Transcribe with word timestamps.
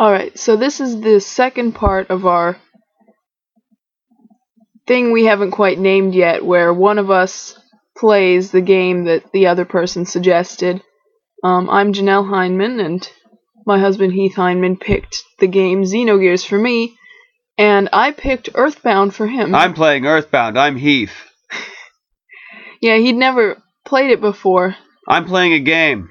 All 0.00 0.10
right, 0.10 0.36
so 0.38 0.56
this 0.56 0.80
is 0.80 0.98
the 1.02 1.20
second 1.20 1.72
part 1.72 2.08
of 2.08 2.24
our 2.24 2.56
thing 4.86 5.12
we 5.12 5.26
haven't 5.26 5.50
quite 5.50 5.78
named 5.78 6.14
yet, 6.14 6.42
where 6.42 6.72
one 6.72 6.96
of 6.96 7.10
us 7.10 7.54
plays 7.98 8.50
the 8.50 8.62
game 8.62 9.04
that 9.04 9.30
the 9.32 9.48
other 9.48 9.66
person 9.66 10.06
suggested. 10.06 10.80
Um, 11.44 11.68
I'm 11.68 11.92
Janelle 11.92 12.26
Heineman, 12.26 12.80
and 12.80 13.06
my 13.66 13.78
husband 13.78 14.14
Heath 14.14 14.36
Heineman 14.36 14.78
picked 14.78 15.22
the 15.38 15.46
game 15.46 15.82
Xenogears 15.82 16.46
for 16.46 16.56
me, 16.56 16.96
and 17.58 17.90
I 17.92 18.12
picked 18.12 18.48
Earthbound 18.54 19.14
for 19.14 19.26
him. 19.26 19.54
I'm 19.54 19.74
playing 19.74 20.06
Earthbound. 20.06 20.58
I'm 20.58 20.76
Heath. 20.76 21.12
yeah, 22.80 22.96
he'd 22.96 23.16
never 23.16 23.62
played 23.84 24.12
it 24.12 24.22
before. 24.22 24.76
I'm 25.06 25.26
playing 25.26 25.52
a 25.52 25.60
game. 25.60 26.08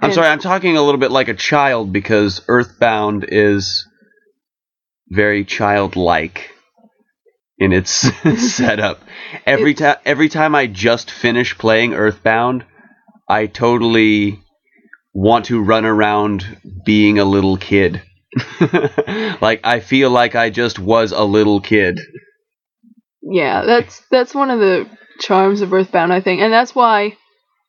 I'm 0.00 0.12
sorry, 0.12 0.28
I'm 0.28 0.38
talking 0.38 0.76
a 0.76 0.82
little 0.82 1.00
bit 1.00 1.10
like 1.10 1.28
a 1.28 1.34
child 1.34 1.92
because 1.92 2.42
Earthbound 2.48 3.26
is 3.28 3.86
very 5.08 5.44
childlike 5.44 6.50
in 7.58 7.72
its 7.72 7.90
setup. 8.56 9.00
Every 9.44 9.74
time 9.74 9.96
every 10.04 10.28
time 10.28 10.54
I 10.54 10.66
just 10.66 11.10
finish 11.10 11.56
playing 11.58 11.94
Earthbound, 11.94 12.64
I 13.28 13.46
totally 13.46 14.40
want 15.12 15.46
to 15.46 15.62
run 15.62 15.84
around 15.84 16.46
being 16.84 17.18
a 17.18 17.24
little 17.24 17.56
kid. 17.56 18.02
like 19.40 19.60
I 19.64 19.80
feel 19.80 20.10
like 20.10 20.34
I 20.34 20.50
just 20.50 20.78
was 20.78 21.12
a 21.12 21.24
little 21.24 21.60
kid. 21.60 21.98
Yeah, 23.20 23.64
that's 23.64 24.02
that's 24.10 24.34
one 24.34 24.50
of 24.50 24.60
the 24.60 24.88
charms 25.20 25.60
of 25.60 25.72
Earthbound, 25.72 26.12
I 26.12 26.20
think, 26.20 26.40
and 26.40 26.52
that's 26.52 26.74
why 26.74 27.16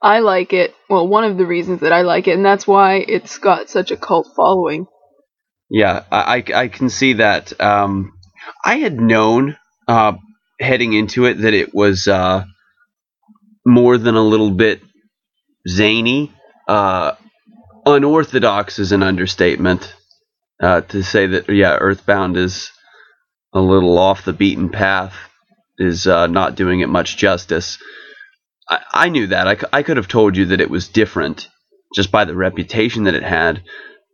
I 0.02 0.20
like 0.20 0.54
it. 0.54 0.74
Well, 0.90 1.08
one 1.08 1.26
of 1.26 1.38
the 1.38 1.46
reasons 1.46 1.82
that 1.82 1.92
I 1.92 2.02
like 2.02 2.28
it, 2.28 2.36
and 2.36 2.46
that's 2.46 2.68
why 2.68 2.96
it's 2.96 3.38
got 3.38 3.70
such 3.70 3.92
a 3.92 3.98
cult 3.98 4.28
following. 4.36 4.88
Yeah, 5.70 6.04
I, 6.12 6.44
I, 6.56 6.68
can 6.68 6.90
see 6.90 7.14
that. 7.14 7.60
Um, 7.62 8.14
I 8.64 8.78
had 8.78 9.00
known 9.00 9.58
uh, 9.88 10.14
heading 10.60 10.94
into 10.94 11.26
it 11.26 11.36
that 11.36 11.54
it 11.54 11.76
was 11.76 12.08
uh, 12.08 12.46
more 13.66 13.98
than 13.98 14.16
a 14.16 14.24
little 14.24 14.52
bit 14.52 14.82
zany. 15.68 16.34
Uh, 16.68 17.14
unorthodox 17.86 18.80
is 18.80 18.92
an 18.94 19.04
understatement 19.04 19.94
uh, 20.62 20.82
to 20.82 21.04
say 21.04 21.28
that. 21.28 21.50
Yeah, 21.50 21.76
Earthbound 21.76 22.38
is 22.38 22.72
a 23.54 23.60
little 23.60 23.98
off 24.00 24.26
the 24.26 24.34
beaten 24.34 24.70
path. 24.70 25.14
Is 25.78 26.08
uh, 26.08 26.28
not 26.28 26.56
doing 26.56 26.80
it 26.80 26.90
much 26.90 27.16
justice. 27.16 27.78
I, 28.70 28.80
I 28.94 29.10
knew 29.10 29.28
that. 29.28 29.48
I, 29.48 29.80
I 29.80 29.84
could 29.84 29.98
have 29.98 30.08
told 30.08 30.38
you 30.38 30.46
that 30.48 30.62
it 30.62 30.70
was 30.70 30.88
different 30.88 31.50
just 31.96 32.12
by 32.12 32.26
the 32.26 32.36
reputation 32.36 33.06
that 33.06 33.16
it 33.16 33.24
had 33.24 33.64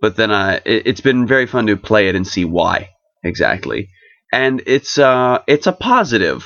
but 0.02 0.16
then 0.16 0.32
uh, 0.32 0.60
it, 0.66 0.88
it's 0.88 1.02
been 1.02 1.26
very 1.26 1.48
fun 1.48 1.68
to 1.68 1.78
play 1.78 2.08
it 2.08 2.16
and 2.16 2.28
see 2.28 2.46
why 2.46 2.92
exactly. 3.24 3.90
And 4.32 4.62
it's 4.66 4.98
uh, 4.98 5.40
it's 5.48 5.68
a 5.68 5.72
positive. 5.72 6.46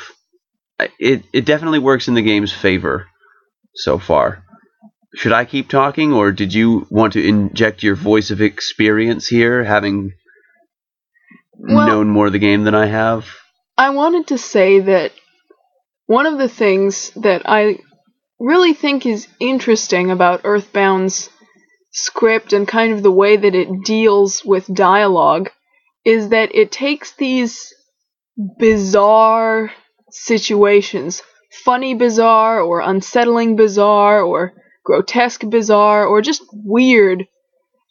It 1.00 1.26
it 1.34 1.46
definitely 1.46 1.80
works 1.80 2.08
in 2.08 2.14
the 2.14 2.22
game's 2.22 2.54
favor 2.54 3.08
so 3.76 4.00
far. 4.00 4.44
Should 5.16 5.34
I 5.34 5.46
keep 5.46 5.70
talking, 5.70 6.14
or 6.14 6.32
did 6.32 6.54
you 6.54 6.88
want 6.90 7.14
to 7.14 7.28
inject 7.28 7.82
your 7.82 7.96
voice 7.96 8.30
of 8.32 8.42
experience 8.42 9.28
here, 9.28 9.64
having 9.64 10.12
Well- 11.58 11.88
known 11.88 12.10
more 12.10 12.28
of 12.28 12.32
the 12.32 12.40
game 12.40 12.64
than 12.64 12.76
I 12.76 12.86
have? 12.86 13.26
I 13.78 13.90
wanted 13.90 14.28
to 14.28 14.38
say 14.38 14.80
that 14.80 15.12
one 16.06 16.26
of 16.26 16.38
the 16.38 16.50
things 16.50 17.12
that 17.16 17.42
I 17.46 17.80
really 18.40 18.74
think 18.74 19.06
is 19.06 19.28
interesting 19.40 20.12
about 20.12 20.44
Earthbound's 20.44 21.30
script 21.92 22.54
and 22.54 22.68
kind 22.68 22.94
of 22.94 23.04
the 23.04 23.12
way 23.12 23.36
that 23.36 23.56
it 23.56 23.84
deals 23.84 24.44
with 24.46 24.74
dialogue 24.74 25.50
is 26.06 26.30
that 26.30 26.56
it 26.56 26.72
takes 26.72 27.14
these 27.16 27.74
bizarre 28.58 29.72
situations, 30.12 31.22
funny 31.66 31.94
bizarre 31.94 32.62
or 32.62 32.80
unsettling 32.80 33.56
bizarre 33.56 34.22
or 34.22 34.54
grotesque 34.86 35.48
bizarre 35.50 36.06
or 36.06 36.22
just 36.22 36.44
weird, 36.54 37.26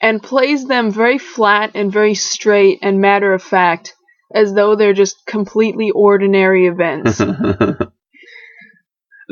and 0.00 0.22
plays 0.22 0.66
them 0.66 0.90
very 0.90 1.18
flat 1.18 1.72
and 1.74 1.92
very 1.92 2.14
straight 2.14 2.78
and 2.82 3.00
matter 3.00 3.32
of 3.32 3.42
fact 3.42 3.94
as 4.34 4.54
though 4.54 4.76
they're 4.76 4.92
just 4.92 5.26
completely 5.26 5.90
ordinary 5.90 6.66
events. 6.66 7.20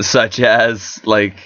Such 0.00 0.40
as 0.40 1.00
like, 1.06 1.36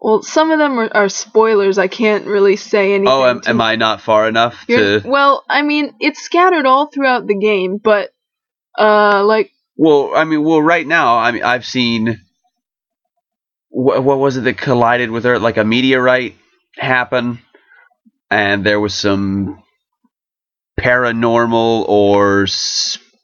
well, 0.00 0.22
some 0.22 0.50
of 0.50 0.58
them 0.58 0.78
are, 0.78 0.90
are 0.96 1.08
spoilers. 1.08 1.78
I 1.78 1.86
can't 1.88 2.26
really 2.26 2.56
say 2.56 2.94
anything. 2.94 3.08
oh, 3.08 3.24
am, 3.24 3.40
am 3.46 3.60
I 3.60 3.76
not 3.76 4.00
far 4.00 4.26
enough 4.26 4.64
You're- 4.68 5.00
to? 5.00 5.08
Well, 5.08 5.44
I 5.48 5.62
mean, 5.62 5.94
it's 6.00 6.22
scattered 6.22 6.66
all 6.66 6.86
throughout 6.86 7.26
the 7.26 7.36
game, 7.36 7.76
but 7.76 8.10
uh, 8.78 9.22
like 9.24 9.52
Well, 9.76 10.12
I 10.14 10.24
mean, 10.24 10.42
well, 10.42 10.62
right 10.62 10.86
now, 10.86 11.18
I 11.18 11.30
mean, 11.30 11.44
I've 11.44 11.66
seen 11.66 12.20
what, 13.68 14.02
what 14.02 14.18
was 14.18 14.36
it 14.36 14.42
that 14.44 14.58
collided 14.58 15.10
with 15.10 15.26
Earth, 15.26 15.42
like 15.42 15.56
a 15.56 15.64
meteorite 15.64 16.36
happen, 16.76 17.38
and 18.30 18.64
there 18.64 18.80
was 18.80 18.94
some 18.94 19.62
paranormal 20.80 21.86
or 21.88 22.46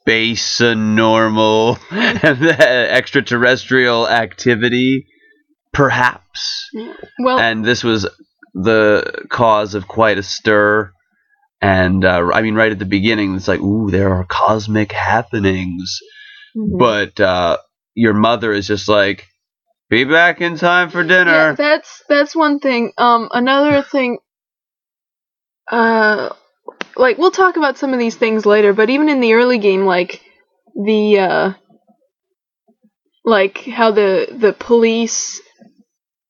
space 0.09 0.59
normal 0.59 1.77
extraterrestrial 1.91 4.09
activity, 4.09 5.05
perhaps, 5.71 6.67
well, 7.19 7.37
and 7.37 7.63
this 7.63 7.83
was 7.83 8.09
the 8.55 9.25
cause 9.29 9.75
of 9.75 9.87
quite 9.87 10.17
a 10.17 10.23
stir. 10.23 10.91
And 11.61 12.03
uh, 12.03 12.31
I 12.33 12.41
mean, 12.41 12.55
right 12.55 12.71
at 12.71 12.79
the 12.79 12.85
beginning, 12.85 13.35
it's 13.35 13.47
like, 13.47 13.59
ooh, 13.59 13.91
there 13.91 14.13
are 14.13 14.25
cosmic 14.25 14.91
happenings 14.91 15.99
mhm. 16.57 16.79
but 16.79 17.19
uh, 17.19 17.57
your 17.93 18.13
mother 18.13 18.51
is 18.51 18.65
just 18.65 18.87
like, 18.87 19.27
"Be 19.89 20.05
back 20.05 20.41
in 20.41 20.57
time 20.57 20.89
for 20.89 21.03
dinner. 21.03 21.31
Yeah, 21.31 21.51
dinner." 21.51 21.55
that's 21.55 22.03
that's 22.09 22.35
one 22.35 22.59
thing. 22.59 22.93
Um, 22.97 23.29
another 23.31 23.83
thing. 23.83 24.17
Uh, 25.71 26.29
like 26.95 27.17
we'll 27.17 27.31
talk 27.31 27.57
about 27.57 27.77
some 27.77 27.93
of 27.93 27.99
these 27.99 28.15
things 28.15 28.45
later, 28.45 28.73
but 28.73 28.89
even 28.89 29.09
in 29.09 29.19
the 29.19 29.33
early 29.33 29.57
game, 29.57 29.85
like 29.85 30.21
the 30.75 31.19
uh, 31.19 31.53
like 33.23 33.59
how 33.59 33.91
the 33.91 34.27
the 34.31 34.53
police 34.53 35.41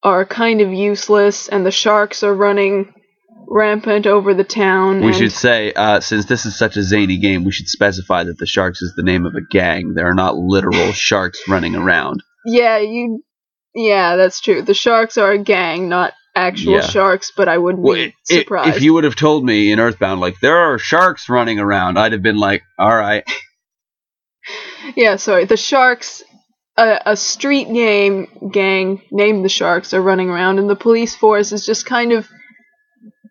are 0.03 0.25
kind 0.25 0.61
of 0.61 0.73
useless, 0.73 1.47
and 1.49 1.65
the 1.65 1.71
sharks 1.71 2.23
are 2.23 2.33
running 2.33 2.93
rampant 3.49 4.05
over 4.05 4.33
the 4.33 4.43
town. 4.43 5.01
we 5.01 5.13
should 5.13 5.31
say, 5.31 5.73
uh, 5.73 5.99
since 5.99 6.25
this 6.25 6.45
is 6.45 6.57
such 6.57 6.77
a 6.77 6.83
zany 6.83 7.17
game, 7.17 7.43
we 7.43 7.51
should 7.51 7.67
specify 7.67 8.23
that 8.23 8.37
the 8.37 8.45
Sharks 8.45 8.81
is 8.81 8.93
the 8.95 9.03
name 9.03 9.25
of 9.25 9.33
a 9.35 9.41
gang. 9.41 9.93
There 9.95 10.07
are 10.07 10.13
not 10.13 10.37
literal 10.37 10.91
sharks 10.93 11.41
running 11.47 11.75
around. 11.75 12.21
Yeah, 12.45 12.77
you. 12.77 13.23
Yeah, 13.75 14.15
that's 14.15 14.41
true. 14.41 14.61
The 14.61 14.73
sharks 14.73 15.17
are 15.17 15.31
a 15.31 15.37
gang, 15.37 15.89
not 15.89 16.13
actual 16.39 16.73
Yeah. 16.75 16.81
sharks. 16.87 17.31
But 17.35 17.47
I 17.47 17.57
wouldn't 17.57 17.83
Well, 17.83 17.95
be 17.95 18.03
i- 18.03 18.07
i- 18.07 18.13
surprised. 18.39 18.77
if 18.77 18.83
you 18.83 18.93
would 18.93 19.03
have 19.03 19.15
told 19.15 19.45
me 19.45 19.71
in 19.71 19.79
Earthbound, 19.79 20.21
like 20.21 20.39
there 20.41 20.57
are 20.57 20.77
sharks 20.79 21.29
running 21.29 21.59
around, 21.59 21.97
I'd 21.99 22.11
have 22.13 22.21
been 22.23 22.37
like, 22.37 22.63
"All 22.77 22.95
right." 22.95 23.23
Yeah, 24.95 25.17
sorry. 25.17 25.45
The 25.45 25.57
Sharks, 25.57 26.23
a, 26.77 26.99
a 27.07 27.15
street 27.15 27.71
game 27.71 28.49
gang 28.51 29.01
named 29.11 29.45
the 29.45 29.49
Sharks 29.49 29.93
are 29.93 30.01
running 30.01 30.29
around, 30.29 30.57
and 30.57 30.69
the 30.69 30.75
police 30.75 31.13
force 31.15 31.51
is 31.51 31.65
just 31.65 31.85
kind 31.85 32.11
of 32.13 32.27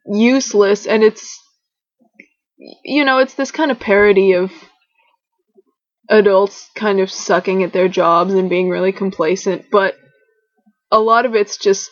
useless. 0.07 0.87
And 0.87 1.03
it's, 1.03 1.37
you 2.85 3.05
know, 3.05 3.19
it's 3.19 3.35
this 3.35 3.51
kind 3.51 3.71
of 3.73 3.81
parody 3.81 4.33
of 4.35 4.53
adults 6.09 6.71
kind 6.77 7.01
of 7.01 7.11
sucking 7.11 7.63
at 7.65 7.73
their 7.73 7.89
jobs 7.89 8.35
and 8.35 8.49
being 8.49 8.69
really 8.69 8.93
complacent. 8.93 9.65
But 9.73 9.97
a 10.93 11.01
lot 11.01 11.27
of 11.27 11.35
it's 11.35 11.57
just 11.57 11.91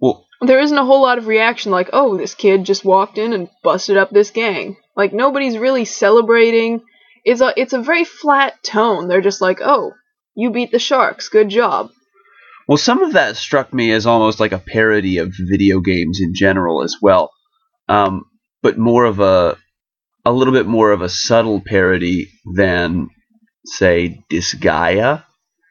Well, 0.00 0.26
there 0.40 0.60
isn't 0.60 0.76
a 0.76 0.84
whole 0.84 1.02
lot 1.02 1.18
of 1.18 1.26
reaction 1.26 1.70
like, 1.70 1.90
oh, 1.92 2.16
this 2.16 2.34
kid 2.34 2.64
just 2.64 2.84
walked 2.84 3.18
in 3.18 3.32
and 3.32 3.48
busted 3.62 3.96
up 3.96 4.10
this 4.10 4.30
gang. 4.30 4.76
Like 4.96 5.12
nobody's 5.12 5.58
really 5.58 5.84
celebrating. 5.84 6.82
It's 7.24 7.40
a 7.40 7.52
it's 7.56 7.72
a 7.72 7.82
very 7.82 8.04
flat 8.04 8.62
tone. 8.62 9.08
They're 9.08 9.20
just 9.20 9.40
like, 9.40 9.60
oh, 9.62 9.92
you 10.34 10.50
beat 10.50 10.72
the 10.72 10.78
sharks, 10.78 11.28
good 11.28 11.48
job. 11.48 11.90
Well, 12.66 12.78
some 12.78 13.02
of 13.02 13.14
that 13.14 13.36
struck 13.36 13.74
me 13.74 13.90
as 13.90 14.06
almost 14.06 14.38
like 14.40 14.52
a 14.52 14.58
parody 14.58 15.18
of 15.18 15.34
video 15.36 15.80
games 15.80 16.20
in 16.20 16.34
general 16.34 16.82
as 16.82 16.96
well, 17.02 17.30
um, 17.88 18.24
but 18.62 18.78
more 18.78 19.04
of 19.04 19.20
a 19.20 19.58
a 20.24 20.32
little 20.32 20.54
bit 20.54 20.66
more 20.66 20.92
of 20.92 21.02
a 21.02 21.08
subtle 21.08 21.60
parody 21.60 22.28
than 22.54 23.08
say 23.64 24.22
Disgaea. 24.30 25.24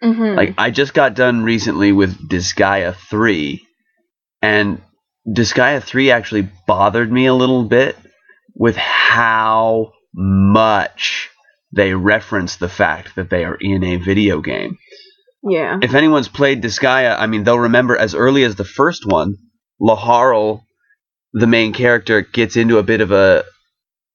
Mm-hmm. 0.04 0.38
Like 0.38 0.56
I 0.58 0.72
just 0.72 0.94
got 0.94 1.14
done 1.14 1.44
recently 1.44 1.92
with 1.92 2.30
Disgaea 2.30 2.96
three, 2.96 3.66
and 4.42 4.82
Disgaea 5.28 5.84
three 5.84 6.12
actually 6.12 6.50
bothered 6.68 7.12
me 7.12 7.26
a 7.26 7.34
little 7.34 7.64
bit 7.64 7.96
with 8.56 8.76
how 8.76 9.92
much 10.14 11.30
they 11.72 11.94
reference 11.94 12.56
the 12.56 12.70
fact 12.70 13.16
that 13.16 13.30
they 13.30 13.46
are 13.46 13.58
in 13.60 13.84
a 13.84 13.98
video 13.98 14.42
game. 14.42 14.78
Yeah, 15.44 15.80
if 15.82 15.94
anyone's 15.94 16.28
played 16.28 16.62
Disgaea, 16.62 17.18
I 17.18 17.28
mean, 17.28 17.44
they'll 17.44 17.60
remember 17.60 17.96
as 17.96 18.16
early 18.16 18.44
as 18.44 18.56
the 18.56 18.66
first 18.66 19.06
one, 19.06 19.36
Laharl 19.82 20.64
the 21.34 21.48
main 21.48 21.74
character 21.74 22.22
gets 22.22 22.56
into 22.56 22.78
a 22.78 22.84
bit 22.84 23.02
of 23.02 23.12
a 23.12 23.44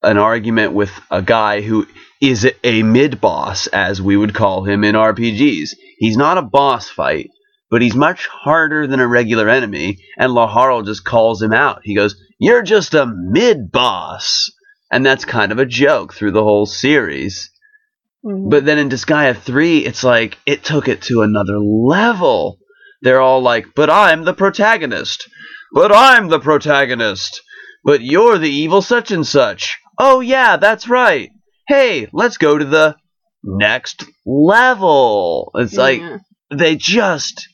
an 0.02 0.18
argument 0.18 0.72
with 0.72 0.90
a 1.10 1.22
guy 1.22 1.62
who 1.62 1.86
is 2.20 2.46
a 2.62 2.82
mid 2.82 3.20
boss, 3.20 3.66
as 3.68 4.02
we 4.02 4.16
would 4.16 4.34
call 4.34 4.64
him 4.64 4.84
in 4.84 4.94
RPGs. 4.94 5.70
He's 5.98 6.16
not 6.16 6.38
a 6.38 6.42
boss 6.42 6.90
fight, 6.90 7.30
but 7.74 7.82
he's 7.82 7.96
much 7.96 8.28
harder 8.28 8.86
than 8.86 9.00
a 9.00 9.08
regular 9.08 9.48
enemy, 9.48 9.98
and 10.16 10.30
Laharl 10.30 10.86
just 10.86 11.04
calls 11.04 11.42
him 11.42 11.52
out. 11.52 11.80
He 11.82 11.96
goes, 11.96 12.14
You're 12.38 12.62
just 12.62 12.94
a 12.94 13.04
mid 13.04 13.72
boss. 13.72 14.48
And 14.92 15.04
that's 15.04 15.24
kind 15.24 15.50
of 15.50 15.58
a 15.58 15.66
joke 15.66 16.14
through 16.14 16.30
the 16.30 16.44
whole 16.44 16.66
series. 16.66 17.50
Mhm. 18.24 18.48
But 18.48 18.64
then 18.64 18.78
in 18.78 18.90
Disgaea 18.90 19.36
3, 19.36 19.78
it's 19.78 20.04
like 20.04 20.38
it 20.46 20.62
took 20.62 20.86
it 20.86 21.02
to 21.02 21.22
another 21.22 21.58
level. 21.58 22.60
They're 23.02 23.20
all 23.20 23.42
like, 23.42 23.66
but 23.74 23.90
I'm 23.90 24.22
the 24.22 24.34
protagonist. 24.34 25.28
But 25.72 25.90
I'm 25.92 26.28
the 26.28 26.38
protagonist. 26.38 27.42
But 27.82 28.02
you're 28.02 28.38
the 28.38 28.48
evil 28.48 28.82
such 28.82 29.10
and 29.10 29.26
such. 29.26 29.76
Oh, 29.98 30.20
yeah, 30.20 30.58
that's 30.58 30.86
right. 30.86 31.28
Hey, 31.66 32.06
let's 32.12 32.36
go 32.36 32.56
to 32.56 32.64
the 32.64 32.94
next 33.42 34.04
level. 34.24 35.50
It's 35.56 35.76
like 35.76 36.00
they 36.52 36.76
just 36.76 37.48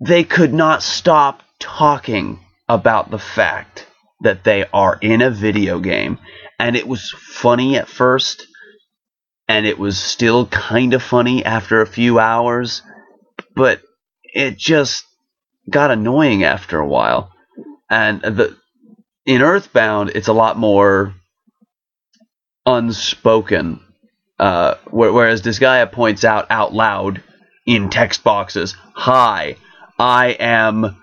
they 0.00 0.24
could 0.24 0.52
not 0.52 0.82
stop 0.82 1.42
talking 1.58 2.40
about 2.68 3.10
the 3.10 3.18
fact 3.18 3.86
that 4.22 4.44
they 4.44 4.64
are 4.72 4.98
in 5.00 5.22
a 5.22 5.30
video 5.30 5.78
game. 5.78 6.18
And 6.58 6.76
it 6.76 6.86
was 6.86 7.10
funny 7.10 7.76
at 7.76 7.88
first 7.88 8.46
and 9.48 9.66
it 9.66 9.78
was 9.78 9.98
still 9.98 10.46
kind 10.46 10.94
of 10.94 11.02
funny 11.02 11.44
after 11.44 11.80
a 11.80 11.86
few 11.86 12.18
hours 12.18 12.82
but 13.54 13.80
it 14.22 14.56
just 14.56 15.04
got 15.68 15.90
annoying 15.90 16.44
after 16.44 16.78
a 16.78 16.86
while. 16.86 17.30
And 17.90 18.20
the 18.22 18.56
in 19.26 19.42
earthbound 19.42 20.10
it's 20.14 20.28
a 20.28 20.32
lot 20.32 20.58
more 20.58 21.14
unspoken 22.66 23.80
uh, 24.38 24.74
wh- 24.86 25.12
whereas 25.14 25.42
Disgaea 25.42 25.90
points 25.90 26.24
out 26.24 26.46
out 26.50 26.72
loud 26.72 27.22
in 27.66 27.88
text 27.90 28.24
boxes, 28.24 28.74
"Hi, 28.94 29.56
I 29.98 30.28
am 30.38 30.96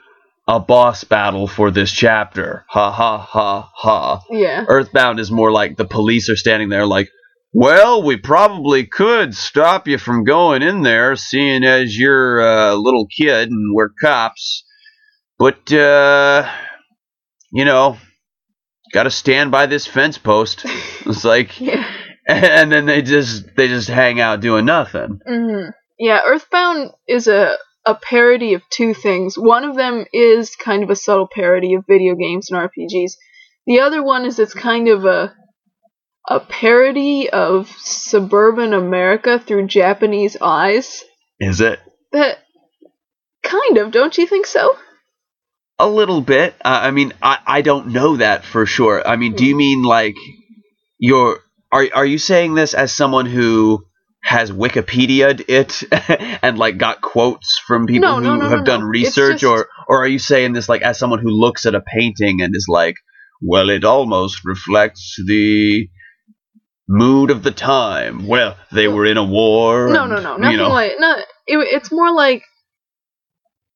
a 0.47 0.59
boss 0.59 1.03
battle 1.03 1.47
for 1.47 1.71
this 1.71 1.91
chapter." 1.91 2.65
Ha 2.69 2.91
ha 2.91 3.17
ha 3.17 3.69
ha. 3.75 4.21
Yeah. 4.29 4.65
Earthbound 4.67 5.19
is 5.19 5.31
more 5.31 5.51
like 5.51 5.77
the 5.77 5.85
police 5.85 6.29
are 6.29 6.35
standing 6.35 6.69
there 6.69 6.85
like, 6.85 7.09
"Well, 7.53 8.03
we 8.03 8.17
probably 8.17 8.85
could 8.85 9.35
stop 9.35 9.87
you 9.87 9.97
from 9.97 10.23
going 10.23 10.61
in 10.61 10.81
there, 10.81 11.15
seeing 11.15 11.63
as 11.63 11.97
you're 11.97 12.39
a 12.39 12.75
little 12.75 13.07
kid 13.07 13.49
and 13.49 13.73
we're 13.75 13.89
cops, 14.01 14.63
but 15.37 15.71
uh, 15.71 16.49
you 17.51 17.65
know." 17.65 17.97
Got 18.93 19.03
to 19.03 19.09
stand 19.11 19.51
by 19.51 19.67
this 19.67 19.87
fence 19.87 20.17
post. 20.17 20.65
It's 21.05 21.23
like, 21.23 21.61
Yeah. 21.61 21.85
and 22.27 22.69
then 22.71 22.85
they 22.85 23.01
just 23.01 23.55
they 23.55 23.69
just 23.69 23.87
hang 23.87 24.19
out 24.19 24.41
doing 24.41 24.65
nothing. 24.65 25.19
hmm 25.25 25.69
Yeah, 25.97 26.19
Earthbound 26.25 26.91
is 27.07 27.27
a 27.27 27.55
a 27.85 27.95
parody 27.95 28.53
of 28.53 28.61
two 28.69 28.93
things. 28.93 29.37
One 29.37 29.63
of 29.63 29.75
them 29.75 30.05
is 30.13 30.55
kind 30.55 30.83
of 30.83 30.89
a 30.89 30.95
subtle 30.95 31.27
parody 31.27 31.73
of 31.75 31.85
video 31.87 32.15
games 32.15 32.49
and 32.51 32.59
RPGs. 32.59 33.13
The 33.65 33.79
other 33.81 34.03
one 34.03 34.25
is 34.25 34.39
it's 34.39 34.53
kind 34.53 34.87
of 34.87 35.05
a 35.05 35.33
a 36.29 36.39
parody 36.39 37.29
of 37.29 37.67
suburban 37.79 38.73
America 38.73 39.39
through 39.39 39.67
Japanese 39.67 40.37
eyes. 40.39 41.03
Is 41.39 41.61
it 41.61 41.79
That 42.11 42.37
kind 43.43 43.77
of, 43.79 43.91
don't 43.91 44.15
you 44.17 44.27
think 44.27 44.45
so? 44.45 44.75
a 45.79 45.89
little 45.89 46.21
bit? 46.21 46.53
Uh, 46.63 46.79
I 46.83 46.91
mean, 46.91 47.11
I 47.23 47.39
I 47.47 47.61
don't 47.61 47.87
know 47.87 48.17
that 48.17 48.45
for 48.45 48.67
sure. 48.67 49.05
I 49.05 49.15
mean, 49.15 49.33
do 49.33 49.43
you 49.43 49.55
mean 49.55 49.81
like 49.81 50.15
you're 50.99 51.39
are 51.71 51.87
are 51.95 52.05
you 52.05 52.19
saying 52.19 52.53
this 52.53 52.75
as 52.75 52.93
someone 52.93 53.25
who 53.25 53.83
has 54.31 54.51
Wikipedia'd 54.51 55.45
it 55.47 55.83
and 56.41 56.57
like 56.57 56.77
got 56.77 57.01
quotes 57.01 57.59
from 57.67 57.85
people 57.85 58.09
No, 58.09 58.15
who 58.17 58.23
no, 58.23 58.35
no, 58.37 58.49
have 58.49 58.65
done 58.65 58.83
research, 58.83 59.41
just- 59.41 59.43
or 59.43 59.67
or 59.87 60.03
are 60.03 60.07
you 60.07 60.19
saying 60.19 60.53
this 60.53 60.67
like 60.69 60.81
as 60.81 60.97
someone 60.97 61.19
who 61.19 61.29
looks 61.29 61.65
at 61.65 61.75
a 61.75 61.81
painting 61.81 62.41
and 62.41 62.55
is 62.55 62.65
like, 62.69 62.95
well, 63.41 63.69
it 63.69 63.83
almost 63.83 64.41
reflects 64.45 65.15
the 65.27 65.87
mood 66.87 67.31
of 67.31 67.43
the 67.43 67.51
time. 67.51 68.27
Well, 68.27 68.55
they 68.71 68.87
were 68.87 69.05
in 69.05 69.17
a 69.17 69.23
war. 69.23 69.89
No, 69.89 70.03
and, 70.03 70.11
no, 70.13 70.19
no, 70.21 70.33
you 70.35 70.41
nothing 70.41 70.57
know. 70.57 70.69
like 70.69 70.91
no. 70.99 71.15
It, 71.47 71.57
it's 71.57 71.91
more 71.91 72.11
like, 72.13 72.43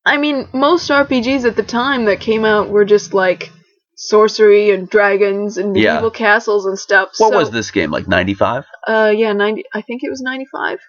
I 0.06 0.18
mean, 0.18 0.48
most 0.54 0.90
RPGs 0.90 1.46
at 1.46 1.56
the 1.56 1.64
time 1.64 2.06
that 2.06 2.20
came 2.20 2.46
out 2.46 2.70
were 2.70 2.86
just 2.86 3.14
like 3.14 3.52
sorcery 3.96 4.72
and 4.72 4.90
dragons 4.90 5.58
and 5.58 5.76
Yeah. 5.76 5.94
medieval 5.94 6.12
castles 6.12 6.66
and 6.66 6.78
stuff. 6.78 7.10
What 7.18 7.32
so, 7.32 7.38
was 7.38 7.52
this 7.52 7.72
game 7.72 7.92
like? 7.92 8.08
Ninety 8.08 8.34
five. 8.34 8.66
Uh, 8.88 9.14
yeah, 9.16 9.34
ninety. 9.34 9.64
I 9.74 9.82
think 9.82 10.04
it 10.04 10.10
was 10.10 10.22
ninety-five, 10.22 10.80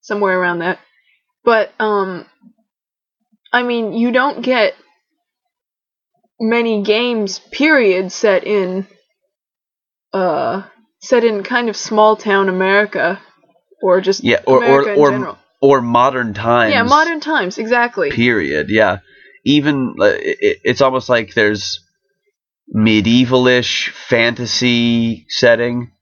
somewhere 0.00 0.38
around 0.40 0.60
that. 0.60 0.78
But 1.44 1.72
um, 1.80 2.26
I 3.52 3.62
mean, 3.62 3.92
you 3.92 4.12
don't 4.12 4.42
get 4.42 4.74
many 6.40 6.82
games, 6.82 7.38
period, 7.38 8.12
set 8.12 8.44
in 8.44 8.86
uh 10.12 10.62
set 11.00 11.24
in 11.24 11.42
kind 11.42 11.68
of 11.68 11.76
small 11.76 12.16
town 12.16 12.48
America, 12.48 13.20
or 13.82 14.00
just 14.00 14.22
Yeah, 14.22 14.40
or 14.46 14.58
America 14.58 14.90
or 14.90 14.92
in 14.92 14.98
or, 14.98 15.10
general. 15.10 15.38
or 15.60 15.80
modern 15.80 16.34
times. 16.34 16.72
Yeah, 16.72 16.82
modern 16.82 17.20
times, 17.20 17.58
exactly. 17.58 18.10
period. 18.10 18.70
Yeah, 18.70 18.98
even 19.44 19.96
uh, 20.00 20.04
it, 20.06 20.58
it's 20.64 20.80
almost 20.80 21.08
like 21.08 21.34
there's 21.34 21.80
medievalish 22.74 23.90
fantasy 23.90 25.26
setting 25.28 25.92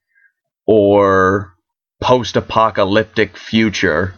or 0.67 1.53
post-apocalyptic 2.01 3.37
future. 3.37 4.15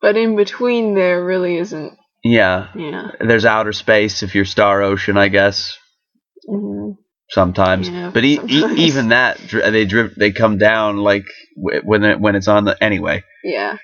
But 0.00 0.16
in 0.16 0.36
between, 0.36 0.94
there 0.94 1.24
really 1.24 1.56
isn't. 1.58 1.96
Yeah, 2.24 2.68
Yeah. 2.74 3.10
there's 3.20 3.44
outer 3.44 3.72
space 3.72 4.22
if 4.22 4.34
you're 4.34 4.44
Star 4.44 4.82
Ocean, 4.82 5.16
I 5.16 5.28
guess. 5.28 5.76
hmm 6.48 6.92
Sometimes, 7.30 7.90
Yeah, 7.90 8.10
but 8.12 8.24
e- 8.24 8.40
e- 8.48 8.74
even 8.86 9.08
that 9.10 9.36
they 9.50 9.84
drip 9.84 10.14
they 10.14 10.32
come 10.32 10.56
down 10.56 10.96
like 10.96 11.26
w- 11.56 11.82
when 11.84 12.02
it, 12.02 12.18
when 12.18 12.34
it's 12.36 12.48
on 12.48 12.64
the 12.64 12.82
anyway. 12.82 13.22
Yeah. 13.44 13.76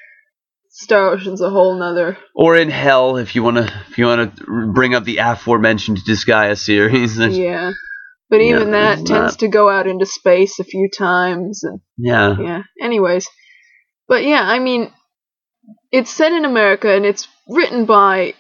Star 0.77 1.11
Ocean's 1.11 1.41
a 1.41 1.51
whole 1.51 1.75
nother. 1.77 2.19
Or 2.35 2.57
in 2.57 2.69
hell, 2.69 3.17
if 3.17 3.35
you 3.37 3.45
want 3.45 3.59
to, 3.59 3.73
if 3.89 3.97
you 3.97 4.07
want 4.07 4.37
to 4.37 4.73
bring 4.73 4.95
up 4.95 5.05
the 5.05 5.19
aforementioned 5.19 5.99
Disgaea 5.99 6.59
series, 6.59 7.17
Yeah. 7.19 7.73
But 8.29 8.41
Yeah, 8.41 8.57
even 8.57 8.73
that 8.73 8.97
tends 8.97 9.09
not- 9.11 9.39
to 9.39 9.49
go 9.49 9.71
out 9.71 9.87
into 9.87 10.05
space 10.07 10.59
a 10.59 10.65
few 10.65 10.89
times 10.91 11.63
and 11.63 11.81
yeah, 11.97 12.37
yeah. 12.41 12.63
Anyways. 12.83 13.29
But 14.09 14.25
yeah, 14.25 14.43
I 14.43 14.59
mean 14.59 14.91
it's 15.93 16.11
set 16.11 16.33
in 16.33 16.45
America 16.45 16.93
and 16.93 17.07
it's 17.07 17.29
written 17.49 17.85
by 17.85 18.35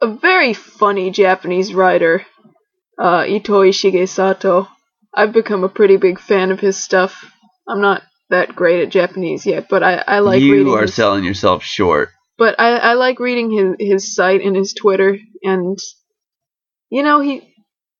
a 0.00 0.14
very 0.14 0.52
funny 0.54 1.10
Japanese 1.10 1.74
writer, 1.74 2.24
uh, 3.00 3.22
Itoi 3.22 3.70
Shigesato. 3.70 4.68
I've 5.12 5.32
become 5.32 5.64
a 5.64 5.68
pretty 5.68 5.96
big 5.96 6.20
fan 6.20 6.52
of 6.52 6.60
his 6.60 6.76
stuff. 6.76 7.24
I'm 7.66 7.80
not 7.80 8.02
that 8.30 8.54
great 8.54 8.82
at 8.82 8.90
Japanese 8.90 9.46
yet, 9.46 9.68
but 9.68 9.82
I, 9.82 10.04
I 10.06 10.18
like 10.20 10.40
you 10.40 10.52
reading 10.52 10.72
are 10.72 10.82
his, 10.82 10.94
selling 10.94 11.24
yourself 11.24 11.62
short. 11.62 12.10
but 12.36 12.58
I, 12.58 12.76
I 12.76 12.92
like 12.94 13.20
reading 13.20 13.50
his 13.50 13.76
his 13.78 14.14
site 14.14 14.42
and 14.42 14.56
his 14.56 14.74
Twitter, 14.74 15.18
and 15.42 15.78
you 16.90 17.02
know 17.02 17.20
he 17.20 17.54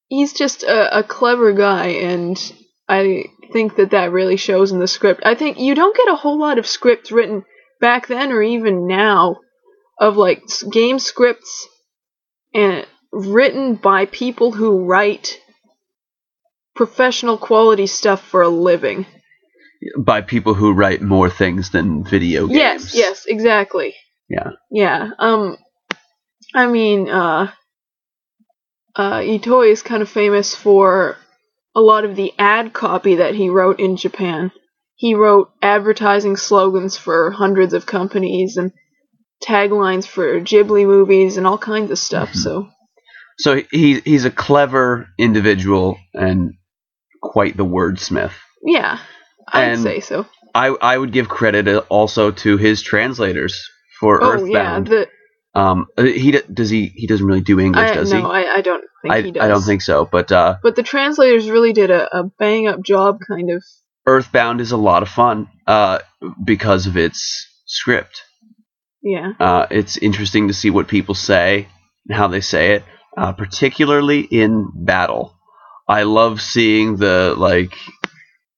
he's 0.09 0.33
just 0.33 0.63
a, 0.63 0.99
a 0.99 1.03
clever 1.03 1.53
guy, 1.53 1.87
and 1.87 2.53
I 2.89 3.25
think 3.53 3.77
that 3.77 3.91
that 3.91 4.13
really 4.13 4.37
shows 4.37 4.73
in 4.73 4.79
the 4.79 4.89
script. 4.89 5.23
I 5.25 5.35
think 5.35 5.59
you 5.59 5.75
don't 5.75 5.97
get 5.97 6.09
a 6.09 6.17
whole 6.17 6.39
lot 6.39 6.59
of 6.59 6.67
scripts 6.67 7.11
written 7.13 7.45
back 7.81 8.07
then 8.07 8.33
or 8.33 8.43
even 8.43 8.87
now 8.87 9.37
of 9.99 10.17
like 10.17 10.43
game 10.71 10.99
scripts 10.99 11.67
and 12.55 12.87
written 13.13 13.75
by 13.75 14.07
people 14.07 14.53
who 14.53 14.85
write 14.85 15.41
professional 16.75 17.39
quality 17.39 17.87
stuff 17.87 18.23
for 18.23 18.43
a 18.43 18.49
living. 18.49 19.07
By 19.99 20.21
people 20.23 20.55
who 20.55 20.73
write 20.73 21.03
more 21.03 21.31
things 21.31 21.71
than 21.71 22.05
video 22.05 22.47
games. 22.47 22.59
Yes, 22.59 22.95
yes, 22.95 23.25
exactly. 23.27 23.95
Yeah. 24.29 24.51
Yeah. 24.71 25.11
Um 25.19 25.57
I 26.55 26.67
mean, 26.67 27.09
uh 27.09 27.53
uh 28.97 29.19
Itoi 29.21 29.71
is 29.71 29.83
kind 29.83 30.03
of 30.03 30.09
famous 30.09 30.55
for 30.55 31.17
a 31.75 31.81
lot 31.81 32.05
of 32.05 32.17
the 32.17 32.33
ad 32.39 32.73
copy 32.73 33.17
that 33.17 33.35
he 33.35 33.49
wrote 33.51 33.79
in 33.81 33.97
Japan. 33.97 34.51
He 34.97 35.15
wrote 35.15 35.51
advertising 35.63 36.37
slogans 36.37 36.97
for 36.97 37.31
hundreds 37.31 37.73
of 37.73 37.87
companies 37.87 38.57
and 38.57 38.73
taglines 39.43 40.07
for 40.07 40.41
Ghibli 40.41 40.85
movies 40.87 41.37
and 41.37 41.47
all 41.47 41.59
kinds 41.59 41.91
of 41.93 41.99
stuff. 41.99 42.31
Mhm. 42.31 42.37
So, 42.43 42.69
So 43.39 43.63
he 43.71 44.01
he's 44.01 44.25
a 44.25 44.31
clever 44.33 45.07
individual 45.17 45.99
and 46.13 46.55
quite 47.23 47.57
the 47.57 47.65
wordsmith. 47.65 48.33
yeah, 48.65 48.99
I'd 49.53 49.73
And- 49.73 49.83
say 49.83 50.01
so. 50.01 50.27
I 50.55 50.69
I 50.69 50.97
would 50.99 51.13
give 51.13 51.29
credit 51.29 51.69
also 51.89 52.31
to 52.31 52.57
his 52.57 52.83
translators 52.83 53.69
for 54.01 54.23
Oh 54.23 54.45
yeah, 54.45 54.81
the 54.81 55.09
Um, 55.55 55.87
uh, 55.97 56.05
he 56.05 56.31
does 56.33 56.71
he 56.71 56.87
he 56.95 57.07
doesn't 57.07 57.27
really 57.27 57.43
do 57.43 57.61
English, 57.61 57.91
I, 57.91 57.95
does 57.95 58.13
no, 58.13 58.21
he? 58.21 58.25
I, 58.47 58.55
I 58.57 58.61
don't 58.63 58.83
think 59.03 59.15
I, 59.15 59.21
he 59.23 59.31
does. 59.33 59.43
I 59.43 59.49
don't 59.49 59.63
think 59.63 59.83
so. 59.83 60.09
But 60.11 60.33
uh, 60.33 60.57
But 60.63 60.75
the 60.77 60.83
translators 60.83 61.51
really 61.51 61.73
did 61.73 61.91
a, 61.91 62.19
a 62.21 62.25
bang 62.39 62.67
up 62.67 62.83
job, 62.83 63.19
kind 63.29 63.51
of. 63.51 63.63
Earthbound 64.07 64.61
is 64.63 64.73
a 64.73 64.77
lot 64.79 65.03
of 65.03 65.09
fun 65.11 65.49
uh, 65.67 65.99
because 66.43 66.87
of 66.87 66.97
its 66.97 67.47
script. 67.67 68.23
Yeah. 69.03 69.33
Uh, 69.39 69.67
it's 69.71 69.97
interesting 69.99 70.49
to 70.49 70.55
see 70.55 70.71
what 70.71 70.89
people 70.89 71.15
say 71.15 71.69
and 72.09 72.17
how 72.17 72.29
they 72.29 72.41
say 72.41 72.73
it, 72.73 72.85
uh, 73.19 73.33
particularly 73.33 74.21
in 74.21 74.71
battle. 74.75 75.35
I 75.87 76.03
love 76.05 76.41
seeing 76.41 76.97
the 76.97 77.35
like 77.37 77.75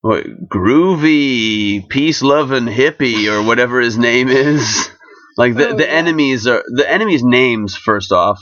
what, 0.03 0.27
groovy, 0.49 1.89
peace 1.89 2.23
loving 2.23 2.67
hippie 2.67 3.27
or 3.33 3.47
whatever 3.47 3.81
his 3.81 3.99
name 3.99 4.29
is. 4.29 4.89
like 5.37 5.57
the 5.57 5.69
Oh, 5.69 5.77
the 5.77 5.87
yeah. 5.87 5.93
enemies 5.93 6.47
are 6.47 6.65
the 6.69 6.91
enemies' 6.91 7.25
names 7.25 7.77
first 7.77 8.13
off, 8.13 8.39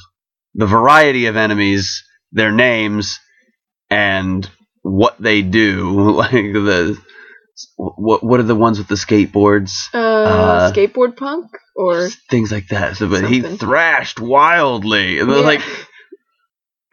the 0.55 0.67
variety 0.67 1.27
of 1.27 1.37
enemies, 1.37 2.05
their 2.33 2.53
names, 2.53 3.19
and 3.91 4.49
what 4.83 5.17
they 5.21 5.43
do. 5.43 6.11
Like 6.17 6.33
the 6.33 6.99
what 7.77 8.23
what 8.23 8.41
are 8.41 8.45
the 8.45 8.55
ones 8.55 8.79
with 8.79 8.89
the 8.89 8.95
skateboards? 8.95 9.93
Uh, 9.93 9.99
Uh, 10.29 10.73
skateboard 10.73 11.17
punk 11.17 11.47
or 11.75 12.09
things 12.31 12.53
like 12.53 12.69
that. 12.69 12.97
So, 12.97 13.09
but 13.09 13.25
he 13.29 13.41
thrashed 13.43 14.21
wildly, 14.21 15.19
and 15.21 15.29
Yeah. 15.29 15.37
like, 15.41 15.63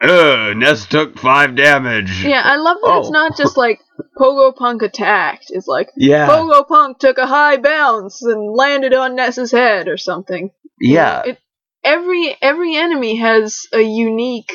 "Ugh, 0.02 0.56
Ness 0.56 0.86
took 0.86 1.18
five 1.18 1.56
damage." 1.56 2.24
yeah, 2.24 2.42
I 2.44 2.56
love 2.56 2.78
that 2.82 2.98
it's 2.98 3.08
Oh. 3.08 3.12
not 3.12 3.36
just 3.36 3.56
like 3.56 3.80
Pogo 4.18 4.54
Punk 4.54 4.82
attacked. 4.82 5.46
It's 5.50 5.66
like 5.66 5.88
yeah, 5.96 6.28
Pogo 6.28 6.66
Punk 6.68 6.98
took 6.98 7.18
a 7.18 7.26
high 7.26 7.56
bounce 7.56 8.22
and 8.22 8.54
landed 8.54 8.92
on 8.94 9.14
Ness's 9.16 9.52
head 9.52 9.88
or 9.88 9.96
something. 9.96 10.50
yeah. 10.80 11.22
It, 11.24 11.38
every 11.84 12.36
every 12.42 12.76
enemy 12.76 13.16
has 13.16 13.62
a 13.72 13.80
unique 13.80 14.52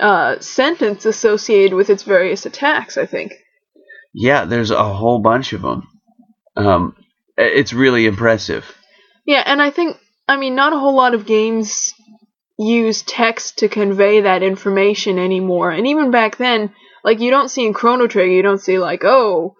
uh, 0.00 0.38
sentence 0.40 1.04
associated 1.06 1.74
with 1.74 1.90
its 1.90 2.02
various 2.04 2.46
attacks. 2.46 2.96
I 2.96 3.06
think. 3.06 3.32
Yeah, 4.14 4.44
there's 4.44 4.70
a 4.70 4.82
whole 4.94 5.18
bunch 5.18 5.52
of 5.52 5.62
them. 5.62 5.88
Um, 6.56 6.96
i- 7.38 7.42
it's 7.42 7.72
really 7.72 8.06
impressive. 8.06 8.64
Yeah, 9.26 9.42
and 9.44 9.60
I 9.60 9.70
think 9.70 9.96
I 10.28 10.36
mean 10.36 10.54
not 10.54 10.72
a 10.72 10.78
whole 10.78 10.94
lot 10.94 11.14
of 11.14 11.26
games 11.26 11.92
use 12.58 13.02
text 13.02 13.58
to 13.58 13.68
convey 13.68 14.22
that 14.22 14.42
information 14.42 15.18
anymore. 15.18 15.70
And 15.70 15.86
even 15.86 16.10
back 16.10 16.36
then, 16.36 16.74
like 17.04 17.20
you 17.20 17.30
don't 17.30 17.48
see 17.48 17.64
in 17.64 17.72
Chrono 17.72 18.08
Trigger, 18.08 18.32
you 18.32 18.42
don't 18.42 18.60
see 18.60 18.78
like, 18.78 19.04
oh, 19.04 19.56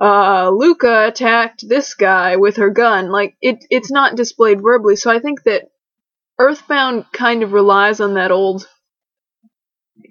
uh, 0.00 0.50
Lucca 0.50 1.06
attacked 1.08 1.66
this 1.66 1.94
guy 1.94 2.36
with 2.36 2.56
her 2.56 2.70
gun. 2.70 3.10
Like 3.10 3.36
it, 3.40 3.64
it's 3.70 3.90
not 3.90 4.16
displayed 4.16 4.60
verbally. 4.62 4.96
So 4.96 5.10
I 5.10 5.20
think 5.20 5.42
that 5.44 5.64
Earthbound 6.38 7.06
kind 7.12 7.42
of 7.42 7.52
relies 7.52 8.00
on 8.00 8.14
that 8.14 8.30
old, 8.30 8.68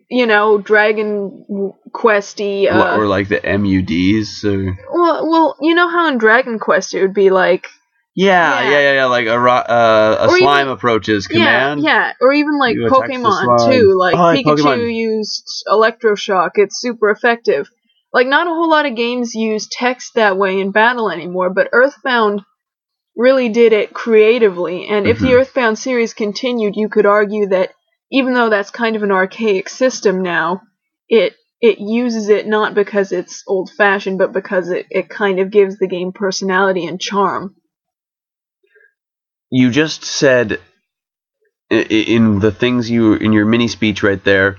you 0.10 0.26
know, 0.26 0.58
Dragon 0.58 1.74
Questy. 1.92 2.72
Uh, 2.72 2.98
or 2.98 3.06
like 3.06 3.28
the 3.28 3.42
MUDs. 3.42 4.44
Or... 4.44 4.78
well, 4.92 5.30
well, 5.30 5.58
you 5.62 5.76
know 5.76 5.90
how 5.90 6.08
in 6.08 6.18
Dragon 6.18 6.58
Quest 6.58 6.96
it 6.96 7.02
would 7.02 7.14
be 7.14 7.30
like 7.30 7.68
Yeah, 8.16 8.62
Yeah. 8.62 8.70
yeah, 8.70 8.80
yeah, 8.80 8.94
yeah. 8.94 9.06
Like 9.06 9.28
a 9.28 9.40
ro- 9.40 9.54
uh, 9.54 10.18
a 10.20 10.24
Or 10.28 10.38
even- 10.38 10.40
slime 10.40 10.68
approaches 10.70 11.28
command. 11.28 11.82
Yeah, 11.82 11.92
yeah, 12.08 12.14
or 12.22 12.32
even 12.34 12.58
like 12.60 12.76
You 12.76 12.88
Pokemon 12.88 13.72
too. 13.72 13.96
Like 13.98 14.16
Oh, 14.16 14.18
Pikachu 14.18 14.58
Pokemon. 14.64 14.96
used 14.96 15.64
Electroshock. 15.68 16.52
It's 16.56 16.80
super 16.80 17.10
effective. 17.10 17.68
Like 18.14 18.28
not 18.28 18.46
a 18.46 18.52
whole 18.52 18.70
lot 18.70 18.86
of 18.86 18.96
games 18.96 19.34
use 19.34 19.68
text 19.68 20.14
that 20.16 20.38
way 20.38 20.60
in 20.60 20.72
battle 20.72 21.10
anymore, 21.10 21.50
but 21.50 21.70
Earthbound 21.72 22.42
really 23.16 23.50
did 23.50 23.74
it 23.74 23.94
creatively. 23.94 24.88
And 24.88 25.08
if 25.08 25.20
the 25.20 25.30
Mhm. 25.30 25.40
Earthbound 25.42 25.80
series 25.80 26.14
continued, 26.14 26.76
you 26.76 26.90
could 26.90 27.06
argue 27.08 27.48
that 27.50 27.72
even 28.12 28.34
though 28.36 28.50
that's 28.50 28.70
kind 28.70 28.96
of 28.96 29.02
an 29.04 29.12
archaic 29.12 29.70
system 29.70 30.22
now, 30.22 30.62
it 31.10 31.34
it 31.62 31.80
uses 31.80 32.28
it 32.30 32.46
not 32.46 32.76
because 32.76 33.12
it's 33.14 33.42
old 33.48 33.70
fashioned, 33.72 34.18
but 34.20 34.34
because 34.34 34.70
it, 34.70 34.86
it 34.92 35.08
kind 35.10 35.40
of 35.40 35.50
gives 35.50 35.78
the 35.80 35.88
game 35.88 36.12
personality 36.12 36.86
and 36.86 37.00
charm. 37.00 37.56
You 39.54 39.72
just 39.72 40.06
said 40.06 40.60
in 41.72 42.40
the 42.40 42.52
things 42.52 42.90
you 42.90 43.16
in 43.16 43.34
your 43.34 43.46
mini 43.46 43.68
speech 43.68 44.04
right 44.04 44.24
there 44.24 44.58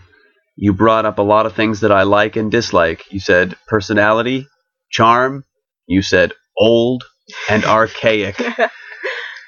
you 0.56 0.72
brought 0.72 1.06
up 1.06 1.18
a 1.18 1.22
lot 1.22 1.46
of 1.46 1.54
things 1.54 1.80
that 1.80 1.92
i 1.92 2.02
like 2.04 2.36
and 2.36 2.50
dislike. 2.52 3.02
You 3.12 3.20
said 3.20 3.56
personality 3.68 4.46
charm 4.90 5.44
you 5.88 6.02
said 6.02 6.32
old 6.58 7.04
and 7.50 7.64
archaic. 7.78 8.40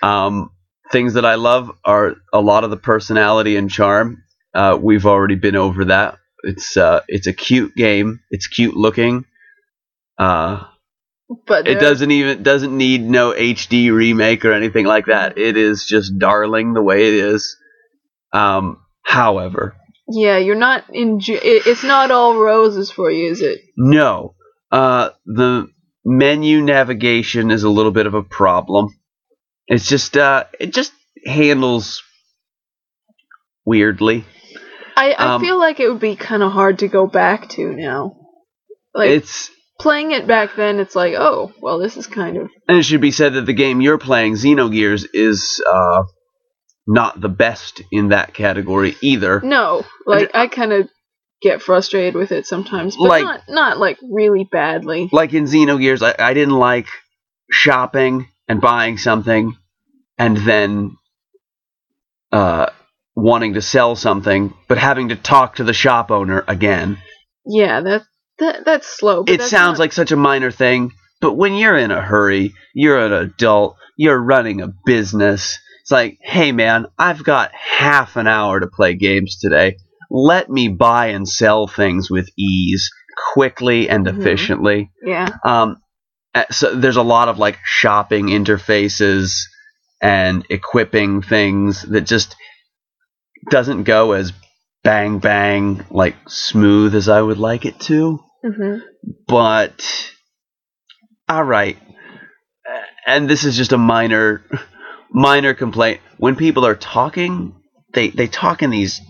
Um, 0.03 0.51
things 0.93 1.15
that 1.15 1.25
i 1.27 1.37
love 1.37 1.71
are 1.85 2.17
a 2.33 2.41
lot 2.41 2.65
of 2.65 2.71
the 2.71 2.77
personality 2.77 3.57
and 3.57 3.71
charm. 3.71 4.23
Uh, 4.55 4.79
we've 4.81 5.07
already 5.07 5.35
been 5.37 5.57
over 5.57 5.87
that. 5.87 6.19
It's 6.45 6.77
uh, 6.77 7.01
it's 7.09 7.27
a 7.27 7.33
cute 7.33 7.75
game. 7.77 8.21
It's 8.31 8.47
cute 8.47 8.77
looking. 8.77 9.25
Uh, 10.19 10.65
but 11.47 11.67
it 11.67 11.81
doesn't 11.81 12.11
even 12.11 12.43
doesn't 12.43 12.77
need 12.77 13.03
no 13.03 13.33
HD 13.33 13.93
remake 13.93 14.45
or 14.45 14.53
anything 14.53 14.87
like 14.87 15.07
that. 15.07 15.39
It 15.39 15.57
is 15.57 15.85
just 15.85 16.19
darling 16.19 16.73
the 16.75 16.83
way 16.83 17.09
it 17.09 17.15
is. 17.15 17.57
Um, 18.33 18.81
however, 19.03 19.75
Yeah, 20.09 20.39
you're 20.39 20.55
not 20.55 20.85
in. 20.93 21.19
It, 21.21 21.67
it's 21.67 21.83
not 21.85 22.11
all 22.11 22.39
roses 22.39 22.91
for 22.91 23.11
you, 23.11 23.31
is 23.31 23.41
it? 23.43 23.61
no, 23.77 24.35
uh, 24.71 25.11
the 25.25 25.69
menu 26.05 26.63
navigation 26.63 27.51
is 27.51 27.65
a 27.65 27.71
little 27.71 27.93
bit 27.93 28.07
of 28.07 28.15
a 28.15 28.23
problem. 28.23 28.89
It's 29.67 29.89
just 29.89 30.17
uh, 30.17 30.45
it 30.61 30.73
just 30.73 30.93
handles 31.25 32.03
weirdly. 33.65 34.25
I, 34.97 35.13
I 35.13 35.35
Um, 35.35 35.41
feel 35.41 35.59
like 35.59 35.81
it 35.81 35.89
would 35.89 36.01
be 36.01 36.17
kind 36.17 36.43
of 36.43 36.53
hard 36.53 36.79
to 36.81 36.89
go 36.89 37.07
back 37.07 37.49
to 37.51 37.73
now. 37.75 38.17
Like 38.95 39.11
it's 39.11 39.51
playing 39.79 40.13
it 40.13 40.27
back 40.27 40.57
then, 40.57 40.81
it's 40.81 40.95
like, 40.97 41.15
oh, 41.17 41.53
well, 41.61 41.79
this 41.79 41.97
is 41.97 42.07
kind 42.07 42.37
of. 42.37 42.51
and 42.69 42.79
it 42.79 42.83
should 42.85 43.01
be 43.01 43.11
said 43.11 43.35
that 43.35 43.47
the 43.47 43.53
game 43.53 43.81
you're 43.81 43.99
playing, 43.99 44.35
Xenogears, 44.35 45.07
is 45.13 45.63
uh, 45.71 46.03
not 46.87 47.21
the 47.21 47.29
best 47.29 47.83
in 47.93 48.09
that 48.09 48.35
category 48.35 48.97
either. 49.01 49.41
No, 49.41 49.85
like 50.07 50.31
I 50.35 50.47
kind 50.49 50.73
of 50.73 50.89
get 51.43 51.61
frustrated 51.63 52.15
with 52.15 52.33
it 52.33 52.47
sometimes, 52.47 52.97
but 52.97 53.09
Like- 53.09 53.25
not 53.25 53.41
not 53.49 53.79
like 53.79 53.99
really 54.03 54.49
badly. 54.51 55.09
like 55.13 55.35
in 55.35 55.45
Xenogears, 55.45 56.03
I, 56.03 56.15
I 56.31 56.35
didn't 56.35 56.59
like 56.59 56.87
shopping 57.51 58.29
and 58.49 58.61
buying 58.61 58.97
something 58.99 59.55
and 60.19 60.37
then 60.37 60.97
uh, 62.33 62.71
wanting 63.15 63.55
to 63.55 63.63
sell 63.63 63.97
something, 63.97 64.55
but 64.69 64.79
having 64.79 65.09
to 65.11 65.17
talk 65.17 65.57
to 65.57 65.65
the 65.65 65.73
shop 65.75 66.11
owner 66.11 66.45
again. 66.49 66.99
Yeah, 67.45 67.81
that 67.83 68.03
that 68.39 68.65
that's 68.65 68.87
slow. 68.87 69.25
But 69.25 69.35
it 69.35 69.39
that's 69.39 69.51
sounds 69.51 69.79
not- 69.79 69.85
like 69.85 69.93
such 69.93 70.13
a 70.13 70.17
minor 70.17 70.51
thing, 70.51 70.93
but 71.21 71.35
when 71.35 71.55
you're 71.55 71.77
in 71.77 71.91
a 71.91 72.01
hurry, 72.01 72.53
you're 72.75 73.05
an 73.05 73.13
adult, 73.13 73.77
you're 73.97 74.19
running 74.19 74.61
a 74.61 74.69
business. 74.85 75.59
It's 75.83 75.91
like, 75.91 76.19
hey 76.21 76.53
man, 76.53 76.87
I've 76.99 77.23
got 77.25 77.53
half 77.55 78.17
an 78.17 78.27
hour 78.27 78.61
to 78.61 78.67
play 78.67 78.95
games 78.95 79.39
today. 79.41 79.77
Let 80.11 80.51
me 80.51 80.69
buy 80.69 81.09
and 81.09 81.29
sell 81.29 81.67
things 81.67 82.11
with 82.11 82.29
ease, 82.39 82.91
quickly 83.33 83.89
and 83.89 84.07
Mhm. 84.07 84.19
efficiently. 84.21 84.91
yeah. 85.05 85.29
Um, 85.45 85.77
uh, 86.35 86.45
so 86.51 86.75
there's 86.75 86.97
a 86.97 87.03
lot 87.03 87.29
of 87.29 87.39
like 87.39 87.59
shopping 87.65 88.27
interfaces 88.27 89.33
and 90.03 90.45
equipping 90.51 91.23
things 91.23 91.83
that 91.83 92.03
just 92.03 92.37
doesn't 93.51 93.85
go 93.85 94.13
as 94.13 94.33
bang 94.85 95.19
bang 95.19 95.85
like 95.91 96.15
smooth 96.29 96.95
as 96.95 97.09
I 97.09 97.21
would 97.23 97.39
like 97.39 97.65
it 97.65 97.81
to. 97.81 98.21
Hmm 98.45 98.79
But 99.27 100.13
all 101.29 101.45
right, 101.45 101.77
and 103.07 103.29
this 103.29 103.45
is 103.45 103.57
just 103.57 103.73
a 103.73 103.79
minor 103.79 104.45
minor 105.11 105.55
complaint. 105.55 106.01
When 106.19 106.37
people 106.37 106.67
are 106.67 106.77
talking, 106.77 107.55
they 107.93 108.09
they 108.11 108.27
talk 108.27 108.63
in 108.63 108.71
these 108.71 109.01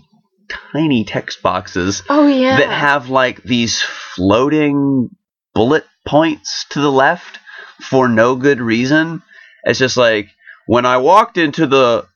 tiny 0.71 1.03
text 1.03 1.41
boxes 1.41 2.03
Oh 2.09 2.27
yeah. 2.27 2.57
that 2.57 2.69
have 2.69 3.09
like 3.09 3.43
these 3.43 3.81
floating 3.81 5.09
bullet 5.53 5.85
points 6.05 6.65
to 6.69 6.79
the 6.79 6.91
left 6.91 7.39
for 7.81 8.07
no 8.07 8.35
good 8.35 8.61
reason. 8.61 9.21
It's 9.63 9.79
just 9.79 9.97
like 9.97 10.27
when 10.67 10.85
I 10.85 10.97
walked 10.97 11.37
into 11.37 11.67
the 11.67 12.07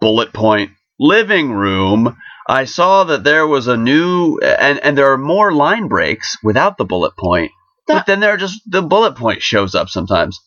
bullet 0.00 0.32
point 0.32 0.72
living 0.98 1.52
room, 1.52 2.16
I 2.50 2.64
saw 2.64 3.04
that 3.04 3.22
there 3.24 3.46
was 3.46 3.66
a 3.68 3.76
new 3.76 4.38
and 4.38 4.78
and 4.80 4.96
there 4.98 5.12
are 5.12 5.18
more 5.18 5.52
line 5.52 5.86
breaks 5.88 6.36
without 6.42 6.76
the 6.78 6.84
bullet 6.84 7.12
point. 7.16 7.52
That- 7.86 7.94
but 7.94 8.06
then 8.06 8.20
there 8.20 8.32
are 8.34 8.36
just 8.46 8.60
the 8.70 8.82
bullet 8.82 9.14
point 9.16 9.40
shows 9.42 9.74
up 9.74 9.88
sometimes. 9.88 10.38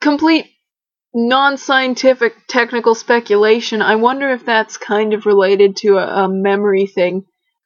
complete 0.00 0.46
non-scientific 1.14 2.34
technical 2.48 2.94
speculation. 2.94 3.82
I 3.82 3.96
wonder 3.96 4.30
if 4.30 4.44
that's 4.44 4.76
kind 4.76 5.12
of 5.14 5.26
related 5.26 5.76
to 5.78 5.96
a, 5.98 6.24
a 6.24 6.28
memory 6.28 6.86
thing. 6.86 7.24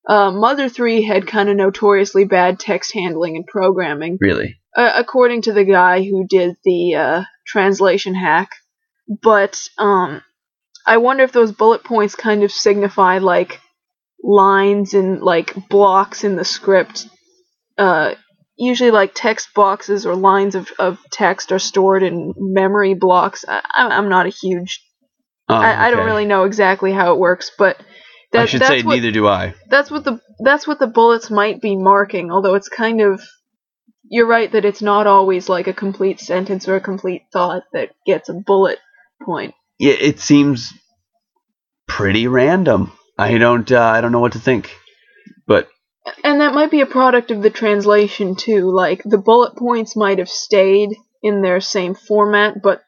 Uh, 0.08 0.30
Mother 0.32 0.68
3 0.68 1.02
had 1.02 1.26
kind 1.26 1.49
of 1.49 1.56
notoriously 1.56 2.25
bad 2.25 2.58
text 2.58 2.92
handling 2.94 3.37
and 3.37 3.46
programming, 3.46 4.18
Really. 4.20 4.56
uh, 4.76 4.92
according 4.94 5.42
to 5.42 5.52
the 5.52 5.64
guy 5.64 6.02
who 6.02 6.26
did 6.26 6.56
the 6.64 6.94
uh, 6.94 7.22
translation 7.46 8.14
hack. 8.14 8.50
But 9.22 9.61
um, 9.78 10.22
I 10.87 10.96
wonder 10.99 11.22
if 11.25 11.32
those 11.32 11.52
bullet 11.52 11.84
points 11.84 12.14
kind 12.14 12.42
of 12.42 12.50
signify 12.50 13.18
like 13.18 13.61
lines 14.23 14.95
and 14.95 15.21
like 15.21 15.55
blocks 15.69 16.25
in 16.25 16.37
the 16.37 16.45
script. 16.45 17.07
Uh, 17.76 18.14
usually, 18.57 18.91
like 18.91 19.12
text 19.14 19.49
boxes 19.55 20.07
or 20.07 20.14
lines 20.14 20.55
of, 20.55 20.71
of 20.79 20.99
text 21.11 21.52
are 21.52 21.59
stored 21.59 22.02
in 22.02 22.35
memory 22.37 22.95
blocks. 22.95 23.45
I, 23.47 23.61
I'm 23.75 24.09
not 24.09 24.26
a 24.26 24.31
huge. 24.31 24.81
Oh, 25.49 25.57
I, 25.57 25.88
I 25.88 25.91
don't 25.91 26.07
really 26.07 26.25
know 26.25 26.45
exactly 26.45 26.93
how 26.93 27.12
it 27.12 27.19
works, 27.19 27.50
but 27.59 27.76
that, 28.33 28.43
I 28.43 28.47
should 28.47 28.64
say 28.64 28.83
what, 28.83 28.95
neither 28.95 29.11
do 29.11 29.26
I. 29.26 29.55
that's 29.69 29.91
what 29.91 30.05
the 30.05 30.21
that's 30.38 30.67
what 30.67 30.79
the 30.79 30.87
bullets 30.87 31.31
might 31.31 31.61
be 31.61 31.76
marking. 31.76 32.31
Although 32.31 32.55
it's 32.55 32.69
kind 32.69 33.00
of 33.00 33.21
you're 34.05 34.26
right 34.26 34.50
that 34.52 34.64
it's 34.64 34.83
not 34.83 35.07
always 35.07 35.49
like 35.49 35.67
a 35.67 35.73
complete 35.73 36.21
sentence 36.21 36.69
or 36.69 36.76
a 36.76 36.81
complete 36.81 37.23
thought 37.33 37.64
that 37.73 37.91
gets 38.07 38.29
a 38.29 38.35
bullet 38.35 38.79
point. 39.25 39.55
Yeah, 39.79 39.95
it 39.95 40.21
seems 40.21 40.73
pretty 41.88 42.29
random. 42.29 42.93
I 43.19 43.38
don't 43.38 43.71
uh, 43.71 43.81
I 43.81 44.00
don't 44.00 44.12
know 44.12 44.21
what 44.21 44.33
to 44.33 44.40
think. 44.40 44.75
But 45.47 45.69
And 46.25 46.40
that 46.40 46.54
might 46.54 46.71
be 46.71 46.81
a 46.81 46.87
product 46.87 47.31
of 47.31 47.42
the 47.42 47.50
translation 47.50 48.37
too. 48.37 48.71
Like 48.71 49.02
the 49.04 49.19
bullet 49.19 49.57
points 49.57 49.97
might 49.97 50.19
have 50.19 50.28
stayed 50.28 50.90
in 51.23 51.42
their 51.42 51.61
same 51.61 51.95
format, 51.95 52.62
but 52.62 52.83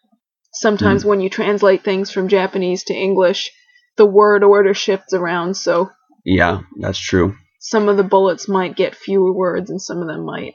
sometimes 0.53 1.05
when 1.05 1.21
you 1.21 1.29
translate 1.31 1.85
things 1.85 2.11
from 2.11 2.29
Japanese 2.29 2.85
to 2.85 2.95
English, 2.95 3.51
the 3.97 4.07
word 4.07 4.43
order 4.43 4.75
shifts 4.75 5.13
around, 5.15 5.57
so 5.57 5.91
yeah, 6.25 6.63
that's 6.81 6.99
true. 6.99 7.37
some 7.61 7.89
of 7.89 7.97
the 7.97 8.03
bullets 8.03 8.49
might 8.49 8.77
get 8.77 8.97
fewer 8.97 9.33
words 9.33 9.71
and 9.71 9.81
some 9.81 9.99
of 9.99 10.09
them 10.09 10.25
might 10.25 10.55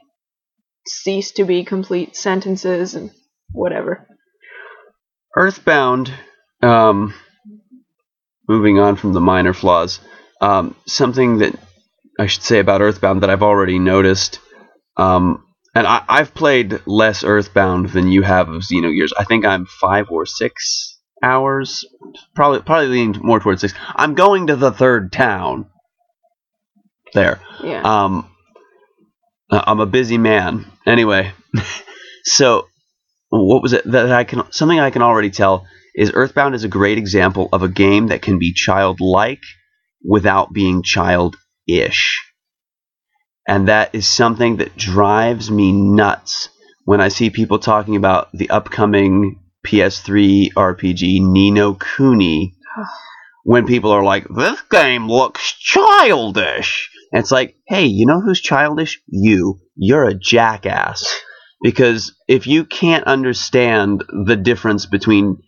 cease 0.87 1.31
to 1.31 1.45
be 1.45 1.63
complete 1.63 2.15
sentences 2.15 2.95
and 2.95 3.11
whatever. 3.51 4.07
Earthbound, 5.35 6.11
um, 6.61 7.13
moving 8.49 8.79
on 8.79 8.95
from 8.95 9.13
the 9.13 9.21
minor 9.21 9.53
flaws, 9.53 9.99
um, 10.41 10.75
something 10.87 11.37
that 11.37 11.55
I 12.19 12.25
should 12.25 12.41
say 12.41 12.59
about 12.59 12.81
Earthbound 12.81 13.21
that 13.21 13.29
I've 13.29 13.43
already 13.43 13.77
noticed, 13.77 14.39
um, 14.97 15.45
and 15.75 15.85
I, 15.85 16.03
I've 16.09 16.33
played 16.33 16.81
less 16.87 17.23
Earthbound 17.23 17.89
than 17.89 18.11
you 18.11 18.23
have 18.23 18.49
of 18.49 18.63
Xenogears. 18.63 19.11
I 19.17 19.23
think 19.23 19.45
I'm 19.45 19.67
five 19.67 20.07
or 20.09 20.25
six 20.25 20.97
hours, 21.23 21.85
probably 22.35 22.61
probably 22.61 22.87
leaning 22.87 23.21
more 23.21 23.39
towards 23.39 23.61
six. 23.61 23.73
I'm 23.95 24.15
going 24.15 24.47
to 24.47 24.55
the 24.55 24.71
third 24.71 25.13
town. 25.13 25.67
There. 27.13 27.39
Yeah. 27.63 27.81
Um, 27.81 28.29
uh, 29.49 29.63
I'm 29.65 29.79
a 29.79 29.85
busy 29.85 30.17
man. 30.17 30.65
Anyway, 30.85 31.31
so 32.23 32.67
what 33.29 33.61
was 33.61 33.73
it 33.73 33.89
that 33.91 34.11
I 34.11 34.23
can 34.23 34.51
something 34.51 34.79
I 34.79 34.89
can 34.89 35.01
already 35.01 35.29
tell 35.29 35.65
is 35.99 36.13
Earthbound 36.13 36.55
is 36.55 36.63
a 36.63 36.69
great 36.69 36.97
example 36.97 37.49
of 37.51 37.61
a 37.61 37.67
game 37.67 38.07
that 38.07 38.21
can 38.21 38.39
be 38.39 38.53
childlike 38.53 39.41
without 40.01 40.53
being 40.53 40.81
childish. 40.81 42.25
And 43.45 43.67
that 43.67 43.93
is 43.93 44.07
something 44.07 44.57
that 44.57 44.77
drives 44.77 45.51
me 45.51 45.73
nuts 45.73 46.47
when 46.85 47.01
I 47.01 47.09
see 47.09 47.29
people 47.29 47.59
talking 47.59 47.97
about 47.97 48.29
the 48.31 48.49
upcoming 48.49 49.41
PS3 49.67 50.53
RPG 50.53 51.19
Ni 51.19 51.51
no 51.51 51.73
Kuni 51.73 52.55
when 53.43 53.67
people 53.67 53.91
are 53.91 54.03
like, 54.03 54.25
this 54.29 54.61
game 54.71 55.09
looks 55.09 55.51
childish. 55.51 56.89
And 57.11 57.19
it's 57.19 57.31
like, 57.31 57.57
hey, 57.67 57.87
you 57.87 58.05
know 58.05 58.21
who's 58.21 58.39
childish? 58.39 59.01
You. 59.07 59.59
You're 59.75 60.05
a 60.05 60.13
jackass. 60.13 61.05
Because 61.61 62.15
if 62.29 62.47
you 62.47 62.63
can't 62.63 63.03
understand 63.03 64.05
the 64.25 64.37
difference 64.37 64.85
between 64.85 65.39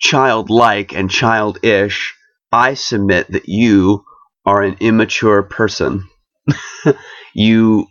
childlike 0.00 0.92
and 0.94 1.10
childish, 1.10 2.14
I 2.50 2.74
submit 2.74 3.30
that 3.32 3.48
you 3.48 4.04
are 4.44 4.62
an 4.62 4.76
immature 4.80 5.42
person. 5.42 6.08
you 7.34 7.86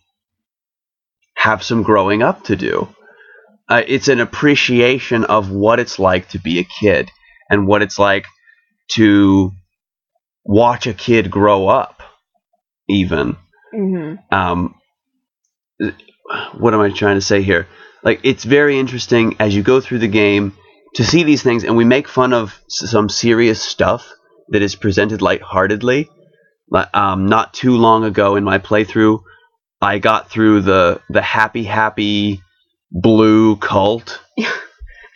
have 1.35 1.63
some 1.63 1.83
growing 1.83 2.21
up 2.21 2.43
to 2.45 2.55
do. 2.55 2.89
Uh, 3.69 3.83
it's 3.87 4.07
an 4.07 4.19
appreciation 4.19 5.23
of 5.25 5.51
what 5.51 5.79
it's 5.79 5.99
like 5.99 6.27
to 6.29 6.39
be 6.39 6.59
a 6.59 6.63
kid 6.63 7.09
and 7.49 7.67
what 7.67 7.81
it's 7.81 7.99
like 7.99 8.25
to 8.89 9.51
watch 10.43 10.87
a 10.87 10.93
kid 10.93 11.29
grow 11.29 11.67
up, 11.67 12.01
even. 12.89 13.37
hmm 13.71 14.15
Um, 14.31 14.75
what 16.57 16.73
am 16.73 16.81
I 16.81 16.89
trying 16.89 17.15
to 17.15 17.21
say 17.21 17.43
here? 17.43 17.67
Like, 18.03 18.21
it's 18.23 18.43
very 18.43 18.79
interesting 18.79 19.35
as 19.39 19.55
you 19.55 19.61
go 19.61 19.79
through 19.81 19.99
the 19.99 20.07
game 20.07 20.53
to 20.95 21.03
see 21.03 21.23
these 21.23 21.43
things, 21.43 21.63
and 21.63 21.75
we 21.77 21.85
make 21.85 22.07
fun 22.07 22.33
of 22.33 22.59
some 22.67 23.09
serious 23.09 23.61
stuff 23.61 24.11
that 24.49 24.61
is 24.61 24.75
presented 24.75 25.21
lightheartedly. 25.21 26.09
Um, 26.93 27.25
not 27.27 27.53
too 27.53 27.77
long 27.77 28.03
ago 28.03 28.35
in 28.35 28.43
my 28.43 28.59
playthrough, 28.59 29.21
I 29.81 29.99
got 29.99 30.29
through 30.29 30.61
the 30.61 31.01
the 31.09 31.21
happy 31.21 31.63
happy 31.63 32.41
blue 32.91 33.55
cult. 33.57 34.21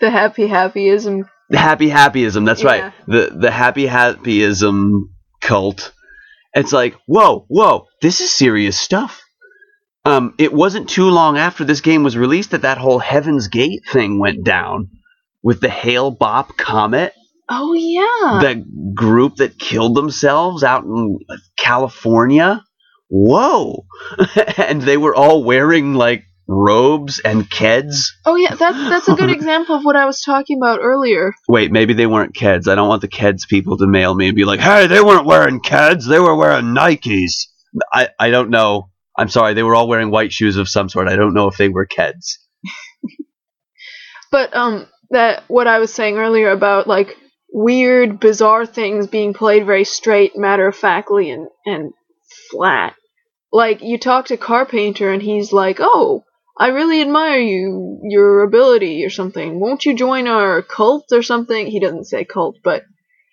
The 0.02 0.10
happy 0.12 0.50
happyism. 0.50 1.30
The 1.50 1.58
happy 1.58 1.90
happyism. 1.90 2.46
That's 2.46 2.62
Yeah. 2.62 2.68
right. 2.68 2.94
The 3.08 3.38
the 3.40 3.52
happy 3.52 3.86
happyism 3.86 5.04
cult. 5.40 5.94
It's 6.54 6.74
like, 6.74 6.96
whoa, 7.06 7.46
whoa, 7.48 7.88
this 8.02 8.20
is 8.20 8.30
serious 8.30 8.78
stuff. 8.78 9.22
Um, 10.04 10.34
it 10.38 10.52
wasn't 10.52 10.90
too 10.90 11.10
long 11.10 11.38
after 11.38 11.64
this 11.64 11.80
game 11.80 12.04
was 12.04 12.18
released 12.18 12.52
that 12.52 12.64
that 12.64 12.78
whole 12.80 13.00
Heaven's 13.00 13.48
Gate 13.48 13.84
thing 13.90 14.20
went 14.20 14.44
down 14.44 14.90
with 15.44 15.60
the 15.62 15.70
Hale-Bopp 15.70 16.58
Comet, 16.58 17.14
Oh 17.50 17.74
yeah. 17.74 18.40
the 18.42 18.66
group 18.96 19.36
that 19.36 19.60
killed 19.60 19.96
themselves 19.96 20.64
out 20.64 20.84
in 20.86 21.20
California. 21.58 22.64
Whoa! 23.10 23.86
and 24.58 24.82
they 24.82 24.98
were 24.98 25.14
all 25.14 25.44
wearing 25.44 25.94
like 25.94 26.24
robes 26.48 27.20
and 27.24 27.50
keds. 27.50 28.06
oh 28.26 28.36
yeah, 28.36 28.56
that's 28.56 28.78
that's 28.78 29.08
a 29.10 29.16
good 29.16 29.30
example 29.38 29.76
of 29.76 29.84
what 29.86 29.96
I 29.96 30.06
was 30.06 30.22
talking 30.22 30.58
about 30.58 30.80
earlier. 30.82 31.34
Wait, 31.48 31.72
maybe 31.72 31.94
they 31.94 32.08
weren't 32.08 32.34
Keds. 32.36 32.68
I 32.68 32.76
don't 32.76 32.88
want 32.88 33.02
the 33.02 33.08
Keds 33.08 33.48
people 33.48 33.78
to 33.78 33.88
mail 33.88 34.16
me 34.16 34.28
and 34.28 34.36
be 34.36 34.46
like, 34.46 34.60
"Hey, 34.60 34.88
they 34.88 35.02
weren't 35.02 35.26
wearing 35.28 35.60
Keds. 35.62 36.08
They 36.08 36.20
were 36.20 36.36
wearing 36.36 36.68
Nikes." 36.74 37.48
I 37.94 38.10
I 38.20 38.30
don't 38.30 38.50
know. 38.50 38.90
I'm 39.18 39.30
sorry. 39.30 39.54
They 39.54 39.64
were 39.64 39.76
all 39.76 39.88
wearing 39.88 40.10
white 40.10 40.34
shoes 40.34 40.58
of 40.58 40.68
some 40.68 40.90
sort. 40.90 41.08
I 41.08 41.16
don't 41.16 41.34
know 41.36 41.48
if 41.48 41.58
they 41.58 41.70
were 41.70 41.86
Keds. 41.86 42.38
But 44.32 44.56
um 44.56 44.88
that 45.14 45.44
what 45.48 45.68
I 45.68 45.80
was 45.80 45.94
saying 45.94 46.18
earlier 46.18 46.52
about 46.52 46.88
like 46.88 47.18
weird, 47.52 48.20
bizarre 48.20 48.66
things 48.66 49.08
being 49.08 49.34
played 49.34 49.66
very 49.66 49.84
straight, 49.86 50.36
matter 50.36 50.68
of 50.68 50.76
factly 50.76 51.30
and, 51.30 51.48
and 51.66 51.94
flat. 52.52 52.96
Like 53.52 53.82
you 53.82 53.98
talk 53.98 54.28
to 54.28 54.38
Carpainter 54.38 55.14
and 55.14 55.22
he's 55.22 55.54
like, 55.54 55.78
Oh, 55.80 56.24
I 56.58 56.68
really 56.70 57.02
admire 57.02 57.40
you 57.40 58.00
your 58.04 58.44
ability 58.44 59.04
or 59.06 59.10
something. 59.10 59.60
Won't 59.60 59.86
you 59.86 59.96
join 59.96 60.28
our 60.28 60.62
cult 60.62 61.06
or 61.12 61.24
something? 61.24 61.68
He 61.68 61.80
doesn't 61.80 62.06
say 62.06 62.26
cult, 62.26 62.58
but 62.64 62.84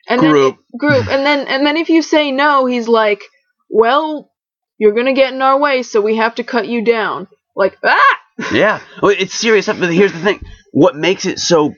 and 0.09 0.21
Group. 0.21 0.57
then 0.57 0.79
group 0.79 1.07
and 1.09 1.25
then 1.27 1.47
and 1.47 1.67
then 1.67 1.77
if 1.77 1.89
you 1.91 2.03
say 2.03 2.33
no, 2.33 2.67
he's 2.67 2.89
like, 2.89 3.23
Well, 3.69 4.31
you're 4.79 4.95
gonna 4.95 5.13
get 5.15 5.33
in 5.33 5.43
our 5.43 5.59
way, 5.59 5.83
so 5.83 6.01
we 6.01 6.17
have 6.17 6.37
to 6.37 6.45
cut 6.45 6.69
you 6.69 6.83
down. 6.85 7.29
Like, 7.57 7.79
ah 7.85 8.19
Yeah, 8.53 8.81
well, 9.03 9.15
it's 9.17 9.35
serious. 9.35 9.67
But 9.67 9.93
here's 9.93 10.13
the 10.13 10.19
thing: 10.21 10.41
what 10.73 10.97
makes 10.97 11.27
it 11.27 11.39
so 11.39 11.75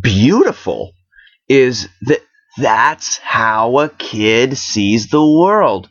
beautiful 0.00 0.92
is 1.48 1.88
that 2.02 2.20
that's 2.58 3.18
how 3.18 3.78
a 3.78 3.88
kid 3.88 4.56
sees 4.56 5.08
the 5.08 5.24
world. 5.24 5.88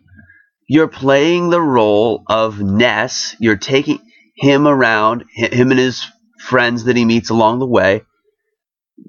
You're 0.68 0.88
playing 0.88 1.50
the 1.50 1.62
role 1.62 2.24
of 2.28 2.60
Ness. 2.60 3.36
You're 3.40 3.58
taking 3.58 4.00
him 4.36 4.68
around, 4.68 5.26
him 5.30 5.72
and 5.72 5.80
his 5.80 6.06
friends 6.40 6.86
that 6.86 6.96
he 6.96 7.06
meets 7.06 7.30
along 7.30 7.60
the 7.60 7.68
way. 7.68 8.02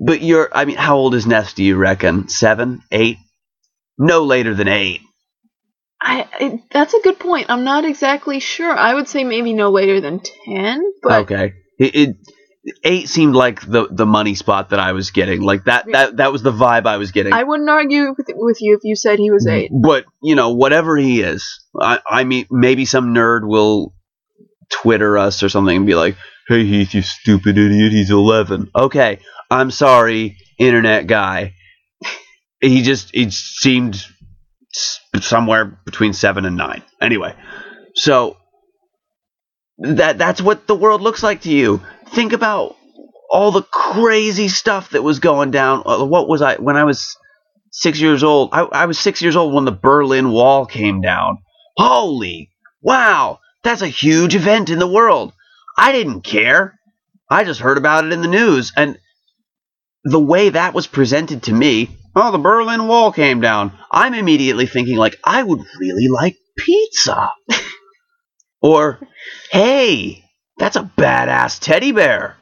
But 0.04 0.20
you're, 0.20 0.48
I 0.52 0.64
mean, 0.64 0.76
how 0.76 0.96
old 0.96 1.14
is 1.14 1.26
Ness? 1.26 1.54
Do 1.54 1.64
you 1.64 1.76
reckon 1.76 2.28
seven, 2.28 2.82
eight? 2.92 3.16
No 3.98 4.24
later 4.24 4.54
than 4.54 4.68
eight. 4.68 5.00
I, 6.00 6.28
I 6.32 6.62
that's 6.70 6.92
a 6.92 7.00
good 7.00 7.18
point. 7.18 7.46
I'm 7.48 7.64
not 7.64 7.86
exactly 7.86 8.38
sure. 8.38 8.70
I 8.70 8.94
would 8.94 9.08
say 9.08 9.24
maybe 9.24 9.54
no 9.54 9.70
later 9.70 10.00
than 10.00 10.20
ten, 10.20 10.92
but 11.02 11.22
okay. 11.22 11.54
It, 11.78 11.94
it 11.94 12.16
eight 12.84 13.08
seemed 13.08 13.34
like 13.34 13.60
the 13.60 13.88
the 13.90 14.06
money 14.06 14.34
spot 14.34 14.70
that 14.70 14.78
I 14.80 14.92
was 14.92 15.10
getting. 15.10 15.42
Like 15.42 15.64
that 15.64 15.86
that 15.92 16.16
that 16.16 16.32
was 16.32 16.42
the 16.42 16.52
vibe 16.52 16.86
I 16.86 16.96
was 16.96 17.12
getting. 17.12 17.32
I 17.32 17.42
wouldn't 17.42 17.68
argue 17.68 18.14
with, 18.16 18.26
with 18.34 18.58
you 18.60 18.74
if 18.74 18.80
you 18.84 18.96
said 18.96 19.18
he 19.18 19.30
was 19.30 19.46
mm, 19.46 19.52
eight. 19.52 19.70
But 19.72 20.04
you 20.22 20.34
know, 20.34 20.54
whatever 20.54 20.96
he 20.96 21.20
is, 21.20 21.64
I 21.80 22.00
I 22.08 22.24
mean, 22.24 22.46
maybe 22.50 22.84
some 22.84 23.14
nerd 23.14 23.46
will 23.46 23.94
Twitter 24.70 25.16
us 25.16 25.42
or 25.42 25.48
something 25.48 25.76
and 25.76 25.86
be 25.86 25.94
like, 25.94 26.16
"Hey 26.48 26.64
Heath, 26.64 26.94
you 26.94 27.02
stupid 27.02 27.56
idiot, 27.56 27.92
he's 27.92 28.10
11." 28.10 28.70
Okay, 28.74 29.20
I'm 29.50 29.70
sorry, 29.70 30.36
internet 30.58 31.06
guy. 31.06 31.54
He 32.60 32.82
just 32.82 33.14
he 33.14 33.30
seemed 33.30 34.02
somewhere 35.20 35.78
between 35.84 36.12
seven 36.12 36.44
and 36.44 36.56
nine. 36.56 36.82
Anyway, 37.00 37.34
so 37.94 38.36
that 39.78 40.18
that's 40.18 40.40
what 40.40 40.66
the 40.66 40.74
world 40.74 41.02
looks 41.02 41.22
like 41.22 41.42
to 41.42 41.50
you. 41.50 41.82
Think 42.10 42.32
about 42.32 42.76
all 43.30 43.50
the 43.50 43.62
crazy 43.62 44.48
stuff 44.48 44.90
that 44.90 45.02
was 45.02 45.18
going 45.18 45.50
down. 45.50 45.82
Uh, 45.84 46.04
What 46.04 46.28
was 46.28 46.42
I 46.42 46.56
when 46.56 46.76
I 46.76 46.84
was 46.84 47.16
six 47.76 48.00
years 48.00 48.22
old. 48.24 48.50
I, 48.52 48.62
I 48.62 48.86
was 48.86 48.98
six 48.98 49.20
years 49.22 49.36
old 49.36 49.54
when 49.54 49.64
the 49.64 49.72
Berlin 49.72 50.30
Wall 50.30 50.66
came 50.66 51.00
down. 51.00 51.38
Holy 51.76 52.50
wow, 52.82 53.40
that's 53.62 53.82
a 53.82 53.88
huge 53.88 54.34
event 54.34 54.70
in 54.70 54.78
the 54.78 54.86
world. 54.86 55.32
I 55.76 55.92
didn't 55.92 56.22
care. 56.22 56.78
I 57.28 57.44
just 57.44 57.60
heard 57.60 57.78
about 57.78 58.04
it 58.04 58.12
in 58.12 58.22
the 58.22 58.28
news, 58.28 58.72
and 58.76 58.98
the 60.04 60.20
way 60.20 60.50
that 60.50 60.72
was 60.72 60.86
presented 60.86 61.42
to 61.44 61.52
me, 61.52 61.90
oh, 62.14 62.30
the 62.30 62.38
Berlin 62.38 62.86
Wall 62.86 63.10
came 63.12 63.40
down. 63.40 63.72
I'm 63.90 64.14
immediately 64.14 64.66
thinking 64.66 64.96
like 64.96 65.16
I 65.24 65.42
would 65.42 65.60
really 65.80 66.06
like 66.08 66.36
pizza. 66.56 67.32
or, 68.62 69.00
hey, 69.50 70.24
that's 70.58 70.76
a 70.76 70.90
badass 70.96 71.60
teddy 71.60 71.92
bear. 71.92 72.36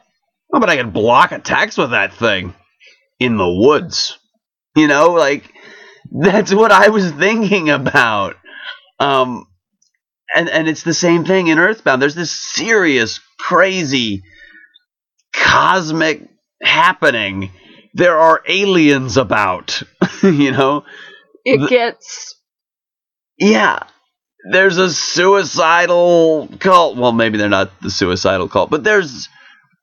Oh, 0.52 0.60
but 0.60 0.70
I 0.70 0.76
could 0.76 0.92
block 0.92 1.32
attacks 1.32 1.76
with 1.76 1.90
that 1.90 2.14
thing 2.14 2.54
in 3.18 3.36
the 3.36 3.48
woods. 3.48 4.18
You 4.76 4.88
know, 4.88 5.12
like 5.12 5.52
that's 6.10 6.52
what 6.54 6.72
I 6.72 6.88
was 6.88 7.10
thinking 7.12 7.70
about. 7.70 8.36
Um, 9.00 9.46
and 10.34 10.48
and 10.48 10.68
it's 10.68 10.82
the 10.82 10.94
same 10.94 11.24
thing 11.24 11.48
in 11.48 11.58
Earthbound. 11.58 12.00
There's 12.00 12.14
this 12.14 12.30
serious, 12.30 13.20
crazy, 13.38 14.22
cosmic 15.32 16.28
happening. 16.62 17.50
There 17.94 18.18
are 18.18 18.42
aliens 18.46 19.16
about. 19.16 19.82
you 20.22 20.52
know, 20.52 20.84
It 21.44 21.68
gets 21.68 22.36
yeah. 23.38 23.84
There's 24.50 24.76
a 24.78 24.92
suicidal 24.92 26.48
cult. 26.58 26.96
Well, 26.96 27.12
maybe 27.12 27.38
they're 27.38 27.48
not 27.48 27.80
the 27.80 27.90
suicidal 27.90 28.48
cult, 28.48 28.70
but 28.70 28.84
there's 28.84 29.28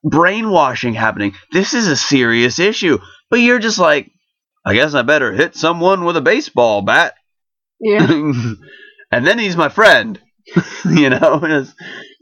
brainwashing 0.04 0.94
happening. 0.94 1.34
This 1.52 1.74
is 1.74 1.88
a 1.88 1.96
serious 1.96 2.58
issue. 2.58 2.98
But 3.30 3.40
you're 3.40 3.58
just 3.58 3.78
like, 3.78 4.10
I 4.64 4.74
guess 4.74 4.94
I 4.94 5.02
better 5.02 5.32
hit 5.32 5.56
someone 5.56 6.04
with 6.04 6.16
a 6.16 6.20
baseball 6.20 6.82
bat. 6.82 7.14
yeah. 7.80 8.06
and 9.12 9.26
then 9.26 9.38
he's 9.38 9.56
my 9.56 9.68
friend. 9.68 10.20
you 10.84 11.08
know, 11.10 11.64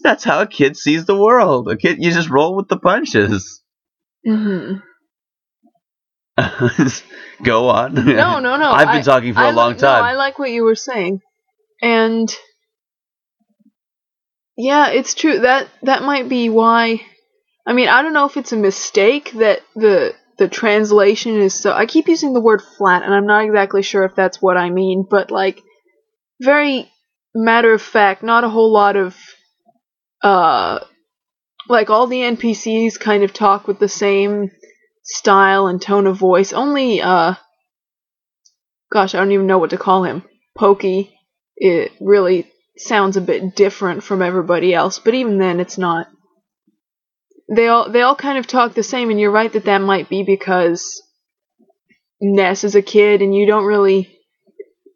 that's 0.02 0.24
how 0.24 0.40
a 0.42 0.46
kid 0.46 0.76
sees 0.76 1.04
the 1.06 1.16
world. 1.18 1.70
A 1.70 1.76
kid, 1.76 2.02
you 2.02 2.10
just 2.12 2.30
roll 2.30 2.54
with 2.56 2.68
the 2.68 2.78
punches. 2.78 3.62
hmm 4.24 4.74
Go 7.42 7.68
on. 7.68 7.94
No, 7.94 8.38
no, 8.40 8.56
no. 8.56 8.70
I've 8.70 8.88
been 8.88 8.96
I- 8.98 9.02
talking 9.02 9.34
for 9.34 9.40
I 9.40 9.50
a 9.50 9.52
long 9.52 9.76
time. 9.76 10.02
No, 10.02 10.08
I 10.08 10.12
like 10.14 10.38
what 10.38 10.50
you 10.50 10.64
were 10.64 10.74
saying, 10.74 11.20
and 11.82 12.34
yeah, 14.56 14.88
it's 14.90 15.14
true 15.14 15.40
that 15.40 15.68
that 15.82 16.02
might 16.02 16.28
be 16.28 16.48
why. 16.48 17.00
I 17.66 17.72
mean, 17.72 17.88
I 17.88 18.02
don't 18.02 18.12
know 18.12 18.26
if 18.26 18.36
it's 18.36 18.52
a 18.52 18.56
mistake 18.56 19.32
that 19.32 19.60
the 19.74 20.14
the 20.38 20.48
translation 20.48 21.40
is 21.40 21.54
so. 21.54 21.72
I 21.72 21.86
keep 21.86 22.08
using 22.08 22.32
the 22.32 22.40
word 22.40 22.62
flat, 22.62 23.02
and 23.02 23.14
I'm 23.14 23.26
not 23.26 23.44
exactly 23.44 23.82
sure 23.82 24.04
if 24.04 24.14
that's 24.14 24.40
what 24.42 24.56
I 24.56 24.70
mean, 24.70 25.06
but 25.08 25.30
like 25.30 25.62
very 26.40 26.90
matter 27.34 27.72
of 27.72 27.82
fact, 27.82 28.22
not 28.22 28.44
a 28.44 28.48
whole 28.48 28.72
lot 28.72 28.96
of 28.96 29.16
uh 30.22 30.80
like 31.68 31.88
all 31.88 32.06
the 32.06 32.22
NPCs 32.22 32.98
kind 32.98 33.22
of 33.22 33.32
talk 33.32 33.66
with 33.66 33.78
the 33.78 33.88
same 33.88 34.50
style 35.04 35.66
and 35.68 35.80
tone 35.80 36.06
of 36.06 36.16
voice. 36.16 36.52
Only 36.52 37.00
uh 37.00 37.34
gosh, 38.92 39.14
I 39.14 39.18
don't 39.18 39.32
even 39.32 39.46
know 39.46 39.58
what 39.58 39.70
to 39.70 39.78
call 39.78 40.04
him. 40.04 40.24
Pokey. 40.56 41.16
It 41.60 41.92
really 42.00 42.50
sounds 42.78 43.16
a 43.18 43.20
bit 43.20 43.54
different 43.54 44.02
from 44.02 44.22
everybody 44.22 44.72
else, 44.74 44.98
but 44.98 45.14
even 45.14 45.38
then 45.38 45.60
it's 45.60 45.76
not. 45.78 46.08
They 47.54 47.68
all 47.68 47.90
they 47.90 48.00
all 48.00 48.16
kind 48.16 48.38
of 48.38 48.46
talk 48.46 48.74
the 48.74 48.82
same 48.82 49.10
and 49.10 49.20
you're 49.20 49.30
right 49.30 49.52
that 49.52 49.66
that 49.66 49.82
might 49.82 50.08
be 50.08 50.22
because 50.22 51.02
Ness 52.20 52.64
is 52.64 52.74
a 52.74 52.82
kid 52.82 53.22
and 53.22 53.34
you 53.34 53.46
don't 53.46 53.64
really 53.66 54.18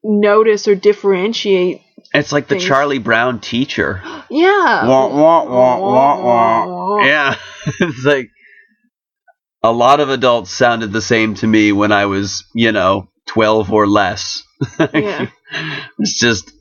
notice 0.03 0.67
or 0.69 0.75
differentiate. 0.75 1.83
it's 2.15 2.33
like 2.33 2.49
the 2.49 2.55
things. 2.57 2.65
Charlie 2.67 2.99
Brown 2.99 3.41
teacher. 3.41 4.03
Yeah. 4.31 4.89
Wah, 4.89 5.09
wah, 5.09 5.45
wah, 5.45 5.79
wah, 5.79 6.25
wah. 6.25 7.05
Yeah. 7.05 7.37
it's 7.81 8.05
like 8.05 8.31
a 9.63 9.71
lot 9.71 10.01
of 10.01 10.09
adults 10.09 10.51
sounded 10.51 10.93
the 10.93 11.03
same 11.03 11.35
to 11.37 11.47
me 11.47 11.73
when 11.73 11.93
I 11.93 12.07
was, 12.07 12.45
you 12.55 12.73
know, 12.73 13.09
12 13.27 13.71
or 13.73 13.87
less. 13.87 14.43
Yeah. 14.79 15.29
it's 15.99 16.19
just, 16.19 16.53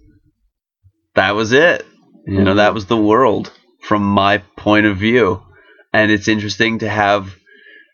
that 1.16 1.36
was 1.36 1.52
it. 1.52 1.86
You 2.26 2.42
know, 2.42 2.56
that 2.56 2.74
was 2.74 2.86
the 2.86 2.98
world 2.98 3.52
from 3.82 4.02
my 4.02 4.38
point 4.58 4.86
of 4.86 4.98
view. 4.98 5.42
And 5.92 6.10
it's 6.10 6.30
interesting 6.30 6.80
to 6.80 6.90
have 6.90 7.36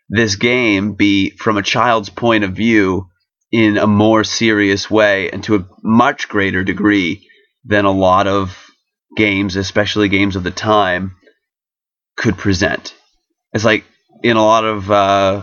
this 0.08 0.36
game 0.36 0.94
be 0.94 1.30
from 1.30 1.56
a 1.56 1.62
child's 1.62 2.10
point 2.10 2.44
of 2.44 2.52
view 2.52 3.08
in 3.52 3.76
a 3.76 3.86
more 3.86 4.22
serious 4.24 4.90
way 4.90 5.30
and 5.30 5.42
to 5.44 5.56
a 5.56 5.66
much 5.82 6.28
greater 6.28 6.62
degree 6.62 7.28
than 7.64 7.84
a 7.84 7.90
lot 7.90 8.26
of 8.26 8.70
games, 9.16 9.56
especially 9.56 10.08
games 10.08 10.36
of 10.36 10.44
the 10.44 10.50
time, 10.50 11.16
could 12.16 12.38
present. 12.38 12.94
It's 13.52 13.64
like 13.64 13.84
in 14.22 14.36
a 14.36 14.44
lot 14.44 14.64
of, 14.64 14.90
uh, 14.90 15.42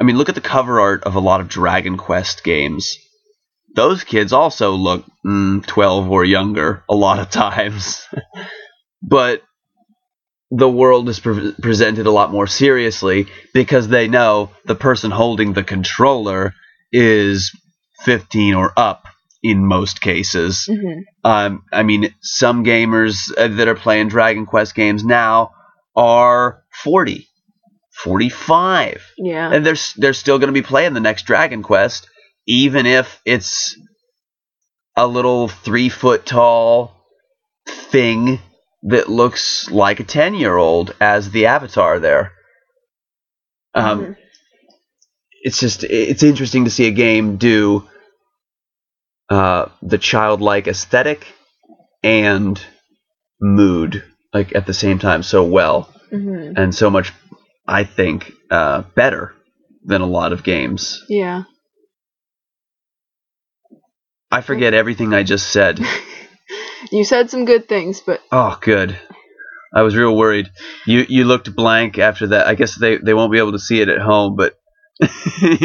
I 0.00 0.04
mean, 0.04 0.16
look 0.16 0.28
at 0.28 0.34
the 0.34 0.40
cover 0.40 0.80
art 0.80 1.04
of 1.04 1.14
a 1.14 1.20
lot 1.20 1.40
of 1.40 1.48
Dragon 1.48 1.96
Quest 1.96 2.42
games. 2.44 2.96
Those 3.74 4.04
kids 4.04 4.32
also 4.32 4.72
look 4.72 5.04
mm, 5.26 5.64
12 5.66 6.10
or 6.10 6.24
younger 6.24 6.84
a 6.88 6.94
lot 6.94 7.18
of 7.18 7.30
times. 7.30 8.06
but 9.02 9.42
the 10.50 10.68
world 10.68 11.08
is 11.08 11.18
pre- 11.20 11.52
presented 11.60 12.06
a 12.06 12.10
lot 12.12 12.30
more 12.30 12.46
seriously 12.46 13.26
because 13.52 13.88
they 13.88 14.06
know 14.08 14.50
the 14.66 14.74
person 14.76 15.10
holding 15.10 15.52
the 15.52 15.64
controller 15.64 16.54
is 16.92 17.50
15 18.04 18.54
or 18.54 18.72
up 18.76 19.06
in 19.42 19.66
most 19.66 20.00
cases. 20.00 20.66
hmm 20.66 21.00
Um, 21.24 21.64
I 21.72 21.82
mean, 21.82 22.14
some 22.22 22.64
gamers 22.64 23.32
uh, 23.36 23.48
that 23.56 23.68
are 23.68 23.74
playing 23.74 24.08
Dragon 24.08 24.46
Quest 24.46 24.74
games 24.74 25.04
now 25.04 25.50
are 25.96 26.62
40, 26.82 27.26
45, 27.92 29.02
Yeah. 29.18 29.50
and 29.52 29.64
they're 29.66 29.76
they're 29.96 30.12
still 30.12 30.38
going 30.38 30.48
to 30.48 30.60
be 30.60 30.62
playing 30.66 30.94
the 30.94 31.00
next 31.00 31.24
Dragon 31.26 31.62
Quest, 31.62 32.08
even 32.46 32.86
if 32.86 33.20
it's 33.24 33.76
a 34.96 35.06
little 35.06 35.48
three 35.48 35.88
foot 35.88 36.24
tall 36.26 36.92
thing 37.66 38.38
that 38.84 39.08
looks 39.08 39.70
like 39.70 40.00
a 40.00 40.04
10 40.04 40.34
year 40.34 40.56
old 40.56 40.94
as 41.00 41.30
the 41.30 41.46
avatar 41.46 41.98
there. 41.98 42.32
Um, 43.74 44.00
Mhm. 44.00 44.16
it's 45.42 45.58
just 45.60 45.84
it's 45.84 46.22
interesting 46.22 46.64
to 46.64 46.70
see 46.70 46.86
a 46.86 46.90
game 46.92 47.36
do 47.36 47.88
uh, 49.30 49.66
the 49.82 49.98
childlike 49.98 50.66
aesthetic 50.68 51.26
and 52.02 52.60
mood 53.40 54.04
like 54.32 54.54
at 54.54 54.66
the 54.66 54.74
same 54.74 54.98
time 54.98 55.22
so 55.22 55.44
well 55.44 55.92
Mhm. 56.12 56.56
and 56.56 56.74
so 56.74 56.88
much 56.90 57.12
i 57.66 57.84
think 57.84 58.32
uh, 58.50 58.82
better 58.94 59.34
than 59.84 60.00
a 60.02 60.06
lot 60.06 60.32
of 60.32 60.44
games 60.44 61.02
Yeah. 61.08 61.44
I 64.34 64.40
forget 64.40 64.74
everything 64.74 65.14
i 65.14 65.22
just 65.22 65.50
said 65.50 65.80
You 66.92 67.02
said 67.02 67.30
some 67.30 67.46
good 67.46 67.66
things, 67.66 68.02
but 68.04 68.20
oh 68.30 68.58
good 68.60 68.96
i 69.74 69.80
was 69.82 69.96
real 69.96 70.14
worried 70.14 70.50
you 70.86 71.06
you 71.08 71.24
looked 71.24 71.54
blank 71.56 71.98
after 71.98 72.28
that 72.28 72.46
i 72.46 72.54
guess 72.54 72.74
they 72.74 72.98
they 72.98 73.14
won't 73.14 73.32
be 73.32 73.38
able 73.38 73.52
to 73.52 73.58
see 73.58 73.80
it 73.80 73.88
at 73.88 73.98
home 73.98 74.36
but 74.36 74.54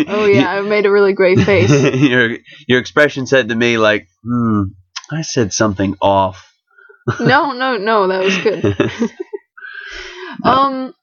oh 0.08 0.26
yeah, 0.26 0.50
I 0.50 0.62
made 0.62 0.86
a 0.88 0.92
really 0.92 1.14
great 1.14 1.40
face. 1.52 1.70
your 1.70 2.38
your 2.68 2.80
expression 2.80 3.28
said 3.28 3.50
to 3.50 3.56
me 3.56 3.78
like, 3.78 4.08
"Hmm, 4.24 4.64
I 5.12 5.22
said 5.22 5.54
something 5.54 5.96
off." 6.02 6.52
no, 7.20 7.54
no, 7.54 7.78
no, 7.78 8.08
that 8.08 8.24
was 8.24 8.38
good. 8.38 9.12
Um, 10.44 10.94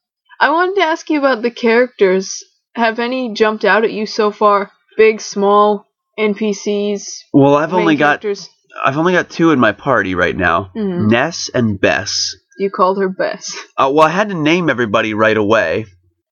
I 0.41 0.51
wanted 0.51 0.77
to 0.77 0.87
ask 0.87 1.09
you 1.11 1.19
about 1.19 1.43
the 1.43 1.51
characters. 1.51 2.43
Have 2.75 2.99
any 2.99 3.33
jumped 3.33 3.65
out 3.65 3.85
at 3.85 3.93
you 3.93 4.07
so 4.07 4.31
far? 4.31 4.71
Big, 4.97 5.21
small, 5.21 5.87
NPCs. 6.19 7.05
well, 7.33 7.55
I've 7.57 7.73
only 7.75 7.97
got 7.97 8.21
characters? 8.21 8.49
I've 8.85 8.99
only 8.99 9.13
got 9.13 9.31
two 9.31 9.51
in 9.53 9.59
my 9.61 9.73
party 9.73 10.15
right 10.15 10.37
now. 10.37 10.71
Mhm. 10.77 11.11
Ness 11.11 11.49
and 11.55 11.81
Bess. 11.81 12.35
You 12.59 12.71
called 12.71 12.99
her 12.99 13.09
Bess. 13.09 13.57
Uh, 13.79 13.91
well, 13.93 14.07
I 14.07 14.11
had 14.11 14.31
to 14.31 14.35
name 14.35 14.71
everybody 14.71 15.13
right 15.13 15.37
away, 15.37 15.85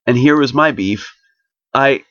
and 0.07 0.17
here 0.17 0.37
was 0.39 0.55
my 0.55 0.73
beef. 0.73 1.13
I 1.75 2.05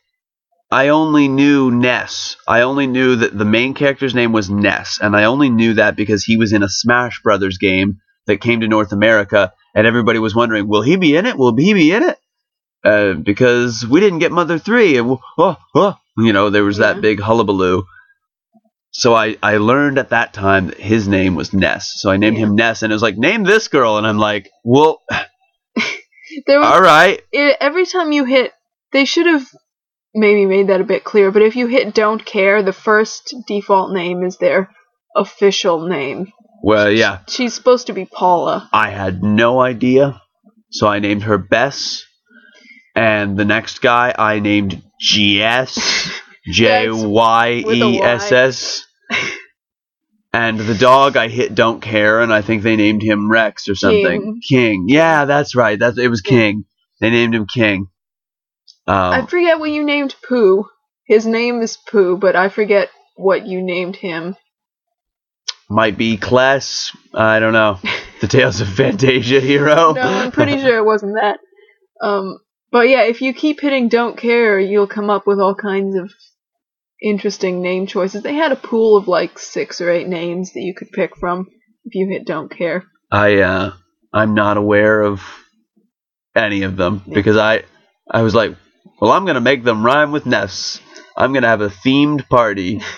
I 0.72 0.90
only 0.90 1.28
knew 1.28 1.72
Ness. 1.72 2.36
I 2.48 2.62
only 2.62 2.88
knew 2.88 3.16
that 3.18 3.38
the 3.38 3.46
main 3.46 3.74
character's 3.74 4.14
name 4.16 4.32
was 4.32 4.50
Ness, 4.50 5.00
and 5.02 5.16
I 5.16 5.24
only 5.26 5.50
knew 5.50 5.74
that 5.76 5.96
because 5.96 6.24
he 6.24 6.38
was 6.38 6.54
in 6.54 6.64
a 6.64 6.70
Smash 6.70 7.22
Brothers 7.24 7.58
game 7.58 7.98
that 8.28 8.42
came 8.42 8.62
to 8.62 8.68
North 8.68 8.92
America, 8.92 9.54
and 9.76 9.86
everybody 9.88 10.18
was 10.20 10.34
wondering, 10.36 10.68
will 10.68 10.82
he 10.82 10.96
be 10.96 11.16
in 11.16 11.26
it? 11.26 11.38
Will 11.38 11.56
he 11.56 11.74
be 11.74 11.92
in 11.92 12.04
it? 12.04 12.18
Uh, 12.84 13.14
because 13.14 13.86
we 13.88 14.00
didn't 14.02 14.20
get 14.20 14.32
Mother 14.32 14.60
Three, 14.60 14.98
and 14.98 15.18
oh, 15.38 15.58
oh, 15.76 15.96
you 16.18 16.34
know, 16.34 16.50
there 16.50 16.64
was 16.66 16.80
Yeah. 16.80 16.94
that 16.94 17.02
big 17.02 17.20
hullabaloo. 17.22 17.84
So 18.92 19.16
I, 19.16 19.38
I 19.42 19.58
learned 19.58 19.98
at 19.98 20.10
that 20.10 20.34
time 20.34 20.68
that 20.68 20.78
his 20.80 21.08
name 21.08 21.34
was 21.36 21.52
Ness. 21.54 21.94
So 21.98 22.12
I 22.12 22.18
named 22.18 22.38
Yeah. 22.38 22.46
him 22.48 22.56
Ness, 22.56 22.84
and 22.84 22.92
it 22.92 22.96
was 22.96 23.02
like, 23.02 23.18
name 23.18 23.44
this 23.44 23.68
girl, 23.70 23.98
and 23.98 24.06
I'm 24.06 24.18
like, 24.20 24.50
well, 24.64 25.02
There 26.48 26.60
was 26.60 26.68
all 26.68 26.82
right. 26.82 27.22
it, 27.32 27.58
every 27.62 27.86
time 27.86 28.12
you 28.12 28.26
hit, 28.26 28.52
they 28.92 29.06
should 29.06 29.28
have 29.28 29.46
maybe 30.16 30.46
made 30.46 30.68
that 30.68 30.82
a 30.82 30.86
bit 30.86 31.04
clear. 31.04 31.32
But 31.32 31.42
if 31.44 31.56
you 31.56 31.68
hit 31.68 31.94
don't 31.94 32.24
care, 32.24 32.64
the 32.64 32.74
first 32.74 33.36
default 33.48 33.92
name 33.94 34.24
is 34.24 34.38
their 34.38 34.70
official 35.16 35.88
name. 35.88 36.32
Well, 36.64 36.90
yeah, 36.92 37.20
She's 37.28 37.54
supposed 37.54 37.88
to 37.88 37.94
be 37.94 38.06
Paula. 38.06 38.70
I 38.74 38.90
had 38.90 39.22
no 39.24 39.60
idea, 39.60 40.22
so 40.72 40.88
I 40.88 41.00
named 41.00 41.24
her 41.24 41.38
Bess. 41.38 42.04
And 42.96 43.38
the 43.38 43.46
next 43.46 43.82
guy 43.82 44.14
I 44.18 44.40
named 44.40 44.82
GS, 45.00 46.12
J 46.46 46.90
Y 46.92 47.64
E 47.68 48.00
S 48.00 48.32
S. 48.32 48.86
And 50.36 50.60
the 50.60 50.74
dog 50.76 51.16
I 51.16 51.28
hit 51.28 51.54
don't 51.54 51.80
care, 51.80 52.22
and 52.22 52.34
I 52.34 52.42
think 52.42 52.64
they 52.64 52.76
named 52.76 53.04
him 53.04 53.30
Rex 53.32 53.68
or 53.70 53.76
something. 53.76 54.42
King. 54.48 54.86
Yeah, 54.88 55.26
that's 55.26 55.56
right. 55.56 55.78
That's 55.78 56.00
it 56.00 56.08
was 56.08 56.22
King. 56.22 56.66
They 57.00 57.12
named 57.12 57.36
him 57.36 57.46
King. 57.46 57.88
I 58.88 59.20
Um, 59.20 59.28
forget 59.28 59.60
what 59.60 59.70
you 59.70 59.84
named 59.86 60.16
Pooh. 60.28 60.66
His 61.06 61.26
name 61.28 61.62
is 61.62 61.78
Pooh, 61.78 62.18
but 62.18 62.36
I 62.36 62.50
forget 62.50 62.90
what 63.16 63.46
you 63.46 63.62
named 63.62 63.96
him. 63.96 64.36
might 65.70 65.98
be 65.98 66.18
Kless. 66.18 66.96
I 67.14 67.40
don't 67.40 67.54
know. 67.54 67.80
The 68.22 68.28
Tales 68.30 68.62
of 68.62 68.70
Phantasia 68.70 69.42
hero. 69.42 69.92
No, 69.92 70.02
I'm 70.02 70.32
pretty 70.32 70.58
sure 70.58 70.78
it 70.78 70.86
wasn't 70.86 71.16
that. 71.16 71.40
Um, 72.02 72.40
but 72.74 72.90
yeah, 72.90 73.04
if 73.04 73.22
you 73.22 73.34
keep 73.34 73.62
hitting 73.62 73.88
don't 73.88 74.18
care, 74.18 74.60
you'll 74.60 74.88
come 74.88 75.10
up 75.10 75.26
with 75.28 75.40
all 75.40 75.56
kinds 75.56 75.96
of 75.96 76.12
interesting 77.02 77.62
name 77.62 77.86
choices. 77.88 78.24
They 78.24 78.34
had 78.34 78.52
a 78.52 78.56
pool 78.58 78.98
of 78.98 79.08
like 79.08 79.38
six 79.38 79.80
or 79.80 79.90
eight 79.90 80.08
names 80.08 80.54
that 80.54 80.62
you 80.62 80.74
could 80.76 80.90
pick 80.92 81.16
from 81.16 81.48
if 81.86 81.94
you 81.96 82.08
hit 82.10 82.26
don't 82.26 82.50
care. 82.50 82.84
I 83.12 83.38
uh 83.42 83.74
I'm 84.12 84.34
not 84.34 84.58
aware 84.58 85.02
of 85.02 85.22
any 86.36 86.64
of 86.64 86.76
them 86.76 87.04
Yeah. 87.06 87.14
because 87.14 87.38
I 87.38 87.64
I 88.10 88.24
was 88.24 88.34
like, 88.34 88.56
well, 89.00 89.12
I'm 89.12 89.26
gonna 89.26 89.40
make 89.42 89.64
them 89.64 89.86
rhyme 89.86 90.12
with 90.12 90.26
Ness. 90.26 90.82
I'm 91.16 91.32
gonna 91.32 91.48
have 91.48 91.62
a 91.62 91.70
themed 91.70 92.28
party. 92.28 92.82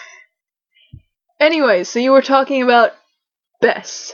Anyway, 1.38 1.84
so 1.84 2.00
you 2.00 2.12
were 2.14 2.22
talking 2.22 2.64
about 2.64 2.92
Bess. 3.60 4.14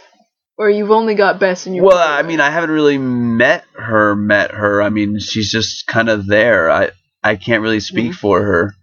Or 0.58 0.70
you've 0.70 0.92
only 0.92 1.16
got 1.16 1.40
Bess 1.40 1.66
in 1.66 1.74
your 1.74 1.86
Well, 1.86 1.98
I 1.98 2.22
mean, 2.22 2.40
I 2.40 2.50
haven't 2.52 2.70
really 2.72 2.98
met 2.98 3.66
her. 3.74 4.16
Met 4.16 4.52
her. 4.52 4.82
I 4.82 4.90
mean, 4.90 5.20
she's 5.20 5.52
just 5.52 5.88
kind 5.88 6.10
of 6.10 6.28
there. 6.28 6.70
I 6.70 6.92
I 7.24 7.36
can't 7.36 7.62
really 7.64 7.80
speak 7.80 8.12
Mhm. 8.12 8.16
for 8.16 8.42
her. 8.42 8.74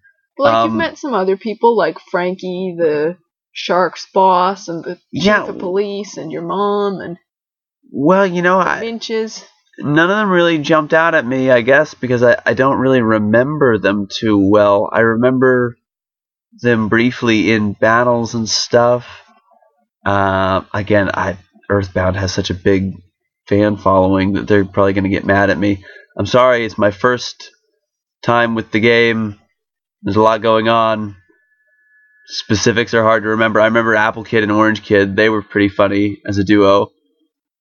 like 0.40 0.54
um, 0.54 0.70
you've 0.70 0.78
met 0.78 0.98
some 0.98 1.14
other 1.14 1.36
people 1.36 1.76
like 1.76 1.98
Frankie, 2.12 2.76
the 2.78 3.16
Sharks 3.52 4.06
boss, 4.14 4.68
and 4.68 4.84
the 4.84 4.94
chief 4.94 5.24
Yeah. 5.24 5.46
of 5.48 5.58
police, 5.58 6.16
and 6.16 6.30
your 6.30 6.42
mom, 6.42 7.00
and 7.00 7.16
Well, 7.92 8.24
you 8.26 8.42
know, 8.42 8.60
I, 8.60 8.80
Minches. 8.80 9.44
none 9.80 10.10
of 10.10 10.16
them 10.16 10.30
really 10.30 10.58
jumped 10.58 10.94
out 10.94 11.14
at 11.16 11.26
me. 11.26 11.50
I 11.50 11.62
guess 11.62 11.94
because 11.94 12.22
I 12.22 12.40
I 12.46 12.54
don't 12.54 12.78
really 12.78 13.02
remember 13.02 13.78
them 13.78 14.06
too 14.10 14.38
well. 14.48 14.88
I 14.92 15.00
remember 15.00 15.76
them 16.60 16.88
briefly 16.88 17.50
in 17.52 17.72
battles 17.72 18.34
and 18.34 18.48
stuff. 18.48 19.06
Uh, 20.06 20.62
again, 20.72 21.10
I 21.12 21.36
Earthbound 21.68 22.16
has 22.16 22.32
such 22.32 22.50
a 22.50 22.54
big 22.54 22.94
fan 23.46 23.76
following 23.76 24.34
that 24.34 24.46
they're 24.46 24.64
probably 24.64 24.92
going 24.92 25.04
to 25.04 25.10
get 25.10 25.24
mad 25.24 25.50
at 25.50 25.58
me. 25.58 25.84
I'm 26.18 26.26
sorry, 26.26 26.64
it's 26.64 26.78
my 26.78 26.90
first 26.90 27.50
time 28.22 28.54
with 28.54 28.70
the 28.72 28.80
game. 28.80 29.38
There's 30.02 30.16
a 30.16 30.22
lot 30.22 30.42
going 30.42 30.68
on. 30.68 31.16
Specifics 32.26 32.92
are 32.94 33.02
hard 33.02 33.22
to 33.22 33.30
remember. 33.30 33.60
I 33.60 33.66
remember 33.66 33.94
Apple 33.94 34.24
Kid 34.24 34.42
and 34.42 34.52
Orange 34.52 34.82
Kid. 34.82 35.16
They 35.16 35.28
were 35.30 35.42
pretty 35.42 35.68
funny 35.70 36.20
as 36.26 36.36
a 36.38 36.44
duo. 36.44 36.88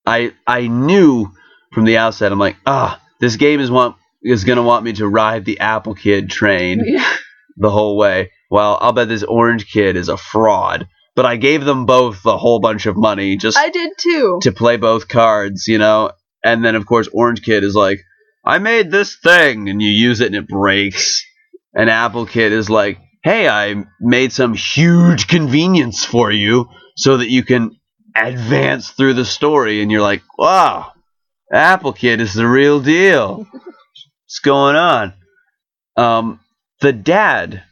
I 0.05 0.33
I 0.45 0.67
knew 0.67 1.31
from 1.73 1.85
the 1.85 1.97
outset. 1.97 2.31
I'm 2.31 2.39
like, 2.39 2.57
ah, 2.65 3.01
this 3.19 3.37
game 3.37 3.59
is 3.61 3.71
want 3.71 3.95
is 4.21 4.43
gonna 4.43 4.63
want 4.63 4.83
me 4.83 4.93
to 4.93 5.07
ride 5.07 5.45
the 5.45 5.61
Apple 5.61 5.95
Kid 5.95 6.29
train 6.29 6.81
Yeah. 6.85 7.13
the 7.55 7.69
whole 7.69 7.95
way. 7.97 8.31
Well, 8.51 8.77
I'll 8.81 8.91
bet 8.93 9.07
this 9.07 9.23
Orange 9.23 9.71
Kid 9.71 9.95
is 9.95 10.09
a 10.09 10.17
fraud. 10.17 10.87
But 11.17 11.25
I 11.25 11.35
gave 11.35 11.65
them 11.65 11.87
both 11.87 12.23
a 12.27 12.37
whole 12.37 12.59
bunch 12.59 12.85
of 12.85 12.95
money 12.95 13.37
just 13.37 13.57
I 13.57 13.69
did 13.71 13.91
too. 13.97 14.37
to 14.43 14.51
play 14.51 14.77
both 14.77 15.07
cards, 15.07 15.67
you 15.67 15.79
know. 15.79 16.11
And 16.45 16.63
then 16.63 16.75
of 16.75 16.85
course 16.85 17.09
Orange 17.11 17.41
Kid 17.41 17.63
is 17.63 17.73
like, 17.73 17.99
I 18.45 18.59
made 18.59 18.91
this 18.91 19.17
thing, 19.17 19.67
and 19.67 19.81
you 19.81 19.89
use 19.89 20.21
it 20.21 20.27
and 20.27 20.35
it 20.35 20.47
breaks. 20.47 21.25
And 21.73 21.89
Apple 21.89 22.27
Kid 22.27 22.53
is 22.53 22.69
like, 22.69 22.99
Hey, 23.23 23.49
I 23.49 23.83
made 23.99 24.31
some 24.31 24.53
huge 24.53 25.27
convenience 25.27 26.05
for 26.05 26.31
you 26.31 26.69
so 26.95 27.17
that 27.17 27.31
you 27.31 27.43
can 27.43 27.71
advance 28.15 28.91
through 28.91 29.15
the 29.15 29.25
story. 29.25 29.81
And 29.81 29.91
you're 29.91 30.01
like, 30.01 30.21
Wow, 30.37 30.91
Apple 31.51 31.93
Kid 31.93 32.21
is 32.21 32.35
the 32.35 32.47
real 32.47 32.79
deal. 32.79 33.37
What's 33.37 34.39
going 34.43 34.75
on? 34.75 35.13
Um, 35.95 36.39
the 36.79 36.93
dad 36.93 37.63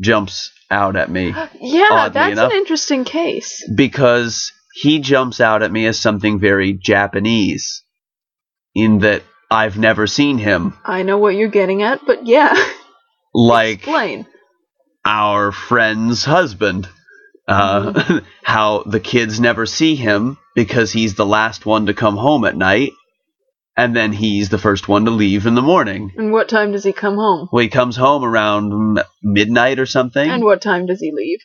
jumps 0.00 0.50
out 0.72 0.96
at 0.96 1.08
me 1.10 1.34
Yeah, 1.60 2.08
that's 2.08 2.32
enough. 2.32 2.50
an 2.50 2.56
interesting 2.58 3.04
case. 3.04 3.62
because 3.76 4.52
he 4.74 4.98
jumps 5.00 5.40
out 5.40 5.62
at 5.62 5.70
me 5.70 5.86
as 5.86 6.00
something 6.00 6.40
very 6.40 6.72
Japanese, 6.72 7.84
in 8.74 9.00
that 9.00 9.22
I've 9.50 9.76
never 9.78 10.06
seen 10.06 10.38
him 10.38 10.74
I 10.84 11.02
know 11.02 11.18
what 11.18 11.34
you're 11.36 11.48
getting 11.48 11.82
at, 11.82 12.00
but 12.06 12.26
yeah. 12.26 12.54
like 13.34 13.78
Explain. 13.80 14.26
our 15.04 15.52
friend's 15.52 16.24
husband. 16.24 16.88
Uh, 17.48 18.20
how 18.42 18.84
the 18.84 19.00
kids 19.00 19.40
never 19.40 19.66
see 19.66 19.96
him 19.96 20.38
because 20.54 20.92
he's 20.92 21.16
the 21.16 21.26
last 21.26 21.66
one 21.66 21.86
to 21.86 21.92
come 21.94 22.16
home 22.16 22.44
at 22.44 22.56
night, 22.56 22.92
and 23.76 23.96
then 23.96 24.12
he's 24.12 24.48
the 24.50 24.58
first 24.58 24.88
one 24.88 25.04
to 25.06 25.10
leave 25.10 25.46
in 25.46 25.54
the 25.54 25.62
morning. 25.62 26.12
And 26.16 26.32
what 26.32 26.48
time 26.48 26.72
does 26.72 26.84
he 26.84 26.92
come 26.92 27.16
home? 27.16 27.48
Well, 27.52 27.62
he 27.62 27.68
comes 27.68 27.96
home 27.96 28.24
around 28.24 28.98
m- 28.98 29.04
midnight 29.22 29.78
or 29.78 29.86
something 29.86 30.28
And 30.30 30.44
what 30.44 30.60
time 30.62 30.86
does 30.86 31.00
he 31.00 31.10
leave? 31.12 31.40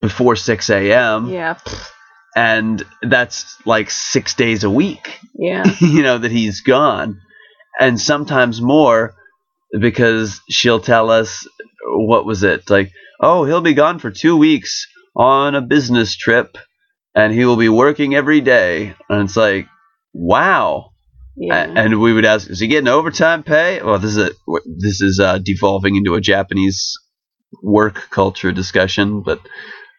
before 0.00 0.36
6 0.36 0.70
a.m. 0.70 1.28
Yeah. 1.28 1.58
and 2.36 2.84
that's 3.02 3.56
like 3.66 3.90
six 3.90 4.34
days 4.34 4.62
a 4.64 4.70
week. 4.70 5.18
Yeah. 5.34 5.64
you 5.80 6.02
know 6.02 6.18
that 6.18 6.30
he's 6.30 6.60
gone 6.60 7.20
and 7.80 8.00
sometimes 8.00 8.60
more 8.60 9.14
because 9.78 10.40
she'll 10.48 10.80
tell 10.80 11.10
us 11.10 11.46
what 11.88 12.24
was 12.26 12.42
it 12.42 12.68
like 12.70 12.90
oh 13.20 13.44
he'll 13.44 13.60
be 13.60 13.74
gone 13.74 13.98
for 13.98 14.10
two 14.10 14.36
weeks 14.36 14.86
on 15.14 15.54
a 15.54 15.60
business 15.60 16.16
trip 16.16 16.56
and 17.14 17.32
he 17.32 17.44
will 17.44 17.56
be 17.56 17.68
working 17.68 18.14
every 18.14 18.40
day 18.40 18.94
and 19.08 19.24
it's 19.24 19.36
like 19.36 19.66
wow 20.12 20.90
Yeah. 21.38 21.64
and 21.76 22.00
we 22.00 22.12
would 22.12 22.24
ask 22.24 22.48
is 22.48 22.60
he 22.60 22.66
getting 22.66 22.88
overtime 22.88 23.42
pay 23.42 23.82
well 23.82 23.98
this 23.98 24.16
is 24.16 24.16
a, 24.16 24.30
this 24.64 25.02
is 25.02 25.20
uh, 25.20 25.38
devolving 25.38 25.96
into 25.96 26.14
a 26.14 26.20
japanese 26.20 26.98
work 27.62 28.08
culture 28.10 28.52
discussion 28.52 29.20
but 29.20 29.40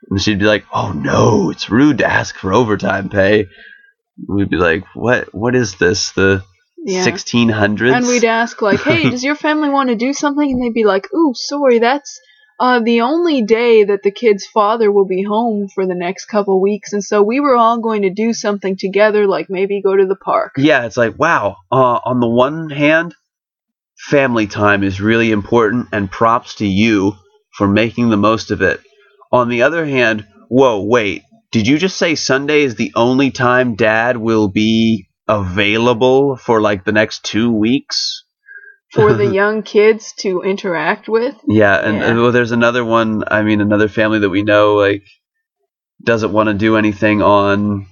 and 0.09 0.19
she'd 0.19 0.39
be 0.39 0.45
like 0.45 0.65
oh 0.73 0.91
no 0.93 1.51
it's 1.51 1.69
rude 1.69 1.99
to 1.99 2.05
ask 2.05 2.35
for 2.35 2.53
overtime 2.53 3.09
pay 3.09 3.45
we'd 4.27 4.49
be 4.49 4.57
like 4.57 4.83
what 4.95 5.33
what 5.33 5.55
is 5.55 5.75
this 5.75 6.11
the 6.11 6.43
yeah. 6.87 7.05
1600s 7.05 7.93
And 7.93 8.07
we'd 8.07 8.23
ask 8.23 8.61
like, 8.61 8.79
"Hey, 8.81 9.09
does 9.09 9.23
your 9.23 9.35
family 9.35 9.67
want 9.67 9.89
to 9.89 9.95
do 9.95 10.13
something?" 10.13 10.49
And 10.49 10.61
they'd 10.61 10.73
be 10.73 10.85
like, 10.85 11.07
"Ooh, 11.13 11.33
sorry, 11.35 11.79
that's 11.79 12.19
uh, 12.59 12.79
the 12.79 13.01
only 13.01 13.43
day 13.43 13.83
that 13.83 14.03
the 14.03 14.11
kid's 14.11 14.45
father 14.45 14.91
will 14.91 15.05
be 15.05 15.23
home 15.23 15.67
for 15.67 15.85
the 15.85 15.95
next 15.95 16.25
couple 16.25 16.61
weeks, 16.61 16.93
and 16.93 17.03
so 17.03 17.21
we 17.21 17.39
were 17.39 17.55
all 17.55 17.79
going 17.79 18.01
to 18.01 18.09
do 18.09 18.33
something 18.33 18.75
together, 18.77 19.27
like 19.27 19.49
maybe 19.49 19.81
go 19.81 19.95
to 19.95 20.05
the 20.05 20.15
park." 20.15 20.53
yeah 20.57 20.85
it's 20.85 20.97
like 20.97 21.17
wow 21.17 21.57
uh, 21.71 21.99
on 22.05 22.19
the 22.19 22.27
one 22.27 22.69
hand 22.69 23.15
family 23.97 24.47
time 24.47 24.83
is 24.83 25.01
really 25.01 25.31
important 25.31 25.87
and 25.91 26.11
props 26.11 26.55
to 26.55 26.65
you 26.65 27.13
for 27.51 27.67
making 27.67 28.09
the 28.09 28.17
most 28.17 28.51
of 28.51 28.61
it 28.61 28.79
on 29.31 29.49
the 29.49 29.63
other 29.63 29.85
hand 29.85 30.25
whoa 30.49 30.81
wait 30.81 31.23
did 31.51 31.67
you 31.67 31.77
just 31.77 31.97
say 31.97 32.13
sunday 32.15 32.61
is 32.61 32.75
the 32.75 32.91
only 32.95 33.31
time 33.31 33.75
dad 33.75 34.17
will 34.17 34.47
be 34.47 35.07
available 35.27 36.37
for 36.37 36.61
like 36.61 36.85
the 36.85 36.91
next 36.91 37.23
two 37.25 37.51
weeks 37.51 38.23
For 38.97 39.13
the 39.13 39.25
young 39.41 39.63
kids 39.63 40.13
to 40.19 40.41
interact 40.41 41.07
with. 41.07 41.35
yeah 41.47 41.75
and, 41.77 41.97
Yeah. 41.97 42.07
and 42.09 42.21
well, 42.21 42.31
there's 42.31 42.51
another 42.51 42.83
one 42.83 43.23
i 43.27 43.41
mean 43.43 43.61
another 43.61 43.87
family 43.87 44.19
that 44.19 44.29
we 44.29 44.43
know 44.43 44.75
like 44.75 45.03
doesn't 46.03 46.31
want 46.33 46.47
to 46.47 46.53
do 46.53 46.75
anything 46.77 47.21
on 47.21 47.87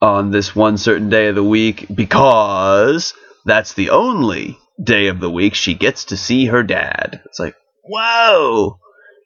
on 0.00 0.30
this 0.30 0.54
one 0.54 0.78
certain 0.78 1.08
day 1.10 1.26
of 1.28 1.34
the 1.34 1.42
week 1.44 1.86
because 1.92 3.14
that's 3.44 3.74
the 3.74 3.90
only 3.90 4.58
day 4.82 5.08
of 5.08 5.18
the 5.20 5.30
week 5.30 5.54
she 5.54 5.74
gets 5.74 6.04
to 6.06 6.16
see 6.16 6.46
her 6.46 6.62
dad 6.62 7.20
it's 7.24 7.40
like 7.40 7.54
whoa 7.84 8.78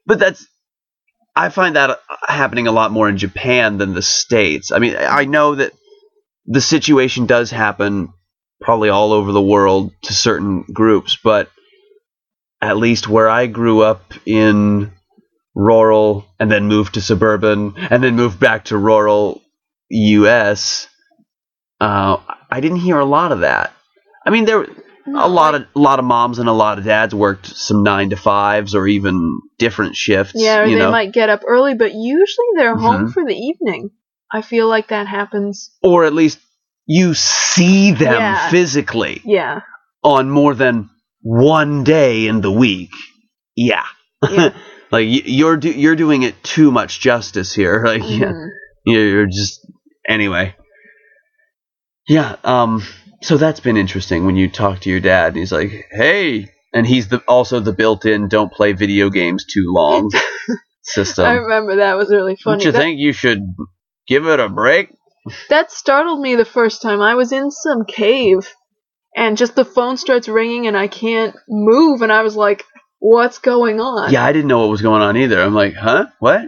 but 0.06 0.18
that's 0.18 0.46
i 1.36 1.48
find 1.50 1.76
that 1.76 1.90
uh, 1.90 1.96
happening 2.26 2.66
a 2.66 2.72
lot 2.72 2.90
more 2.90 3.08
in 3.08 3.18
japan 3.18 3.76
than 3.76 3.92
the 3.92 4.00
states 4.02 4.72
i 4.72 4.78
mean 4.78 4.96
i 4.96 5.24
know 5.26 5.54
that 5.56 5.72
the 6.46 6.60
situation 6.60 7.26
does 7.26 7.50
happen 7.50 8.08
probably 8.62 8.88
all 8.88 9.12
over 9.12 9.32
the 9.32 9.42
world 9.42 9.92
to 10.02 10.12
certain 10.14 10.62
groups 10.72 11.18
but 11.22 11.50
at 12.60 12.76
least 12.76 13.08
where 13.08 13.28
I 13.28 13.46
grew 13.48 13.82
up 13.82 14.14
in 14.24 14.92
rural 15.54 16.26
and 16.38 16.50
then 16.50 16.66
moved 16.66 16.94
to 16.94 17.00
suburban 17.00 17.74
and 17.76 18.02
then 18.02 18.16
moved 18.16 18.38
back 18.40 18.66
to 18.66 18.78
rural 18.78 19.42
US, 19.90 20.88
uh, 21.80 22.16
I 22.50 22.60
didn't 22.60 22.78
hear 22.78 22.98
a 22.98 23.04
lot 23.04 23.32
of 23.32 23.40
that. 23.40 23.74
I 24.24 24.30
mean, 24.30 24.44
there 24.44 24.64
a 25.06 25.28
lot 25.28 25.54
of 25.54 25.66
a 25.74 25.78
lot 25.78 25.98
of 25.98 26.04
moms 26.04 26.38
and 26.38 26.48
a 26.48 26.52
lot 26.52 26.78
of 26.78 26.84
dads 26.84 27.14
worked 27.14 27.46
some 27.46 27.82
nine 27.82 28.10
to 28.10 28.16
fives 28.16 28.74
or 28.74 28.86
even 28.86 29.40
different 29.58 29.96
shifts. 29.96 30.34
Yeah, 30.36 30.64
they 30.64 30.76
know, 30.76 30.90
might 30.90 31.12
get 31.12 31.28
up 31.28 31.42
early, 31.46 31.74
but 31.74 31.92
usually 31.92 32.46
they're 32.56 32.76
home 32.76 33.08
Mhm. 33.08 33.12
for 33.12 33.24
the 33.24 33.34
evening. 33.34 33.90
I 34.32 34.40
feel 34.40 34.68
like 34.68 34.88
that 34.88 35.06
happens. 35.08 35.70
or 35.82 36.04
at 36.04 36.14
least 36.14 36.38
you 36.86 37.14
see 37.14 37.92
them 37.92 38.14
Yeah. 38.14 38.50
physically 38.50 39.20
Yeah. 39.24 39.60
on 40.02 40.30
more 40.30 40.54
than 40.54 40.90
one 41.22 41.84
day 41.84 42.26
in 42.26 42.40
the 42.40 42.50
week. 42.50 42.90
Yeah, 43.56 43.84
Yeah. 44.28 44.52
like 44.90 45.06
you're 45.08 45.56
do- 45.56 45.70
you're 45.70 45.96
doing 45.96 46.22
it 46.22 46.42
too 46.42 46.70
much 46.70 47.00
justice 47.00 47.52
here. 47.54 47.82
Like 47.86 48.02
yeah, 48.02 48.32
Mhm. 48.32 48.48
you're 48.86 49.06
you're 49.08 49.26
just 49.26 49.60
anyway. 50.08 50.54
Yeah, 52.08 52.36
um, 52.42 52.82
so 53.22 53.36
that's 53.36 53.60
been 53.60 53.76
interesting 53.76 54.26
when 54.26 54.36
you 54.36 54.50
talk 54.50 54.80
to 54.80 54.90
your 54.90 55.00
dad 55.00 55.28
and 55.28 55.36
he's 55.36 55.52
like, 55.52 55.70
"Hey," 55.92 56.48
and 56.74 56.84
he's 56.86 57.08
the 57.08 57.18
also 57.28 57.60
the 57.60 57.72
built-in 57.72 58.28
"don't 58.28 58.52
play 58.52 58.72
video 58.72 59.08
games 59.10 59.44
too 59.44 59.66
long" 59.68 60.10
system. 60.82 61.26
I 61.26 61.34
remember 61.34 61.76
that 61.76 61.96
was 61.96 62.10
really 62.10 62.34
funny. 62.36 62.56
Don't 62.58 62.64
you 62.66 62.72
that, 62.72 62.78
think 62.78 62.98
you 62.98 63.12
should 63.12 63.40
give 64.08 64.26
it 64.26 64.40
a 64.40 64.48
break? 64.48 64.88
That 65.48 65.70
startled 65.70 66.20
me 66.20 66.34
the 66.36 66.44
first 66.44 66.82
time. 66.82 67.00
I 67.00 67.14
was 67.14 67.32
in 67.32 67.50
some 67.50 67.84
cave 67.84 68.52
and 69.16 69.36
just 69.36 69.54
the 69.54 69.64
phone 69.64 69.96
starts 69.96 70.28
ringing 70.28 70.66
and 70.66 70.76
I 70.76 70.88
can't 70.88 71.36
move 71.48 72.02
and 72.02 72.10
I 72.12 72.22
was 72.22 72.34
like, 72.36 72.64
"What's 72.98 73.38
going 73.38 73.80
on?" 73.80 74.12
Yeah, 74.12 74.24
I 74.24 74.32
didn't 74.32 74.48
know 74.48 74.60
what 74.60 74.70
was 74.70 74.82
going 74.82 75.02
on 75.02 75.16
either. 75.16 75.40
I'm 75.40 75.54
like, 75.54 75.74
huh? 75.74 76.06
What? 76.18 76.40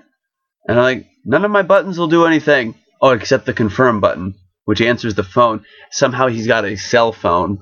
And 0.66 0.78
I'm 0.78 0.82
like, 0.84 1.06
none 1.24 1.44
of 1.44 1.50
my 1.50 1.62
buttons 1.62 1.98
will 1.98 2.08
do 2.08 2.24
anything. 2.26 2.74
Oh, 3.00 3.10
except 3.10 3.44
the 3.46 3.52
confirm 3.52 4.00
button, 4.00 4.34
which 4.64 4.80
answers 4.80 5.14
the 5.14 5.24
phone. 5.24 5.64
Somehow 5.90 6.28
he's 6.28 6.46
got 6.46 6.64
a 6.64 6.76
cell 6.76 7.12
phone, 7.12 7.58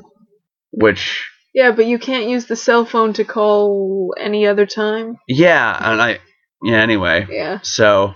which, 0.70 1.29
Yeah, 1.53 1.72
but 1.72 1.87
you 1.87 1.98
can't 1.98 2.29
use 2.29 2.46
the 2.46 2.55
cell 2.57 2.85
phone 2.85 3.12
to 3.14 3.25
call 3.25 4.14
any 4.18 4.46
other 4.46 4.66
time. 4.66 5.16
yeah, 5.27 5.77
and 5.92 6.01
I, 6.01 6.20
yeah, 6.62 6.77
anyway. 6.81 7.27
Yeah. 7.29 7.59
So, 7.62 8.14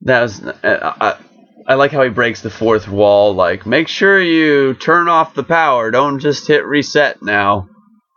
that 0.00 0.22
was, 0.22 0.42
uh, 0.42 0.94
I, 1.00 1.16
I 1.66 1.74
like 1.74 1.92
how 1.92 2.02
he 2.02 2.10
breaks 2.10 2.42
the 2.42 2.50
fourth 2.50 2.88
wall, 2.88 3.34
like, 3.34 3.66
make 3.66 3.88
sure 3.88 4.20
you 4.20 4.74
turn 4.74 5.08
off 5.08 5.34
the 5.34 5.44
power, 5.44 5.90
don't 5.90 6.18
just 6.18 6.46
hit 6.46 6.64
reset 6.64 7.22
now. 7.22 7.68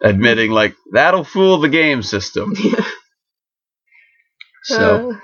Admitting, 0.04 0.52
like, 0.52 0.76
that'll 0.94 1.24
fool 1.24 1.60
the 1.60 1.70
game 1.70 2.04
system. 2.04 2.54
So. 4.66 5.12
Uh, 5.12 5.20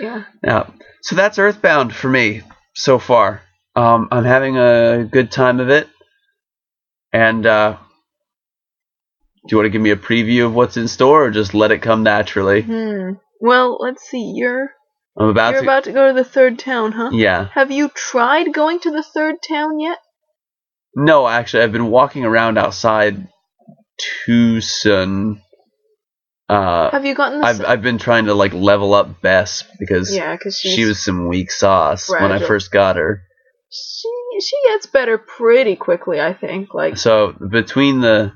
yeah. 0.00 0.24
Yeah. 0.42 0.70
So 1.02 1.16
that's 1.16 1.38
Earthbound 1.38 1.94
for 1.94 2.08
me 2.08 2.42
so 2.74 2.98
far. 2.98 3.42
Um, 3.76 4.08
I'm 4.10 4.24
having 4.24 4.56
a 4.56 5.06
good 5.10 5.30
time 5.30 5.60
of 5.60 5.68
it. 5.68 5.88
And 7.12 7.44
uh, 7.44 7.76
do 9.46 9.48
you 9.50 9.56
want 9.58 9.66
to 9.66 9.70
give 9.70 9.82
me 9.82 9.90
a 9.90 9.96
preview 9.96 10.46
of 10.46 10.54
what's 10.54 10.76
in 10.76 10.88
store, 10.88 11.26
or 11.26 11.30
just 11.30 11.54
let 11.54 11.72
it 11.72 11.82
come 11.82 12.02
naturally? 12.02 12.62
Hmm. 12.62 13.12
Well, 13.40 13.78
let's 13.80 14.08
see. 14.08 14.32
You're 14.34 14.70
I'm 15.18 15.28
about 15.28 15.52
you're 15.52 15.62
to. 15.62 15.66
about 15.66 15.84
to 15.84 15.92
go 15.92 16.08
to 16.08 16.12
the 16.14 16.24
third 16.24 16.58
town, 16.58 16.92
huh? 16.92 17.10
yeah. 17.12 17.48
Have 17.54 17.70
you 17.70 17.88
tried 17.94 18.52
going 18.52 18.80
to 18.80 18.90
the 18.90 19.02
third 19.02 19.36
town 19.46 19.78
yet? 19.80 19.98
No, 20.96 21.26
actually, 21.28 21.62
I've 21.64 21.72
been 21.72 21.90
walking 21.90 22.24
around 22.24 22.58
outside 22.58 23.28
Twoson. 24.26 25.40
Uh, 26.48 26.90
Have 26.90 27.04
you 27.06 27.14
gotten 27.14 27.40
the? 27.40 27.46
I've 27.46 27.64
I've 27.64 27.82
been 27.82 27.98
trying 27.98 28.24
to 28.26 28.34
like 28.34 28.52
level 28.52 28.92
up 28.94 29.20
Bess 29.22 29.62
because 29.78 30.14
yeah, 30.14 30.32
because 30.34 30.58
she 30.58 30.84
was 30.84 31.02
some 31.04 31.28
weak 31.28 31.50
sauce 31.52 32.08
when 32.08 32.32
I 32.32 32.40
first 32.40 32.72
got 32.72 32.96
her. 32.96 33.22
she 33.70 34.08
she 34.40 34.56
gets 34.66 34.86
better 34.86 35.16
pretty 35.16 35.76
quickly. 35.76 36.20
I 36.20 36.34
think. 36.34 36.74
Like 36.74 36.96
So 36.96 37.32
between 37.32 38.00
the, 38.00 38.32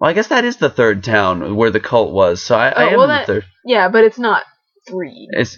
well, 0.00 0.10
I 0.10 0.14
guess 0.14 0.28
that 0.28 0.46
is 0.46 0.56
the 0.56 0.70
third 0.70 1.04
town 1.04 1.56
where 1.56 1.70
the 1.70 1.80
cult 1.80 2.12
was. 2.14 2.42
So 2.42 2.56
I, 2.56 2.68
I 2.68 2.84
Oh, 2.84 2.88
am 2.88 2.98
well, 2.98 3.08
that- 3.08 3.26
the 3.26 3.34
third. 3.34 3.44
yeah, 3.66 3.88
but 3.90 4.04
it's 4.04 4.18
not 4.18 4.44
Threed. 4.88 5.28
It's 5.32 5.56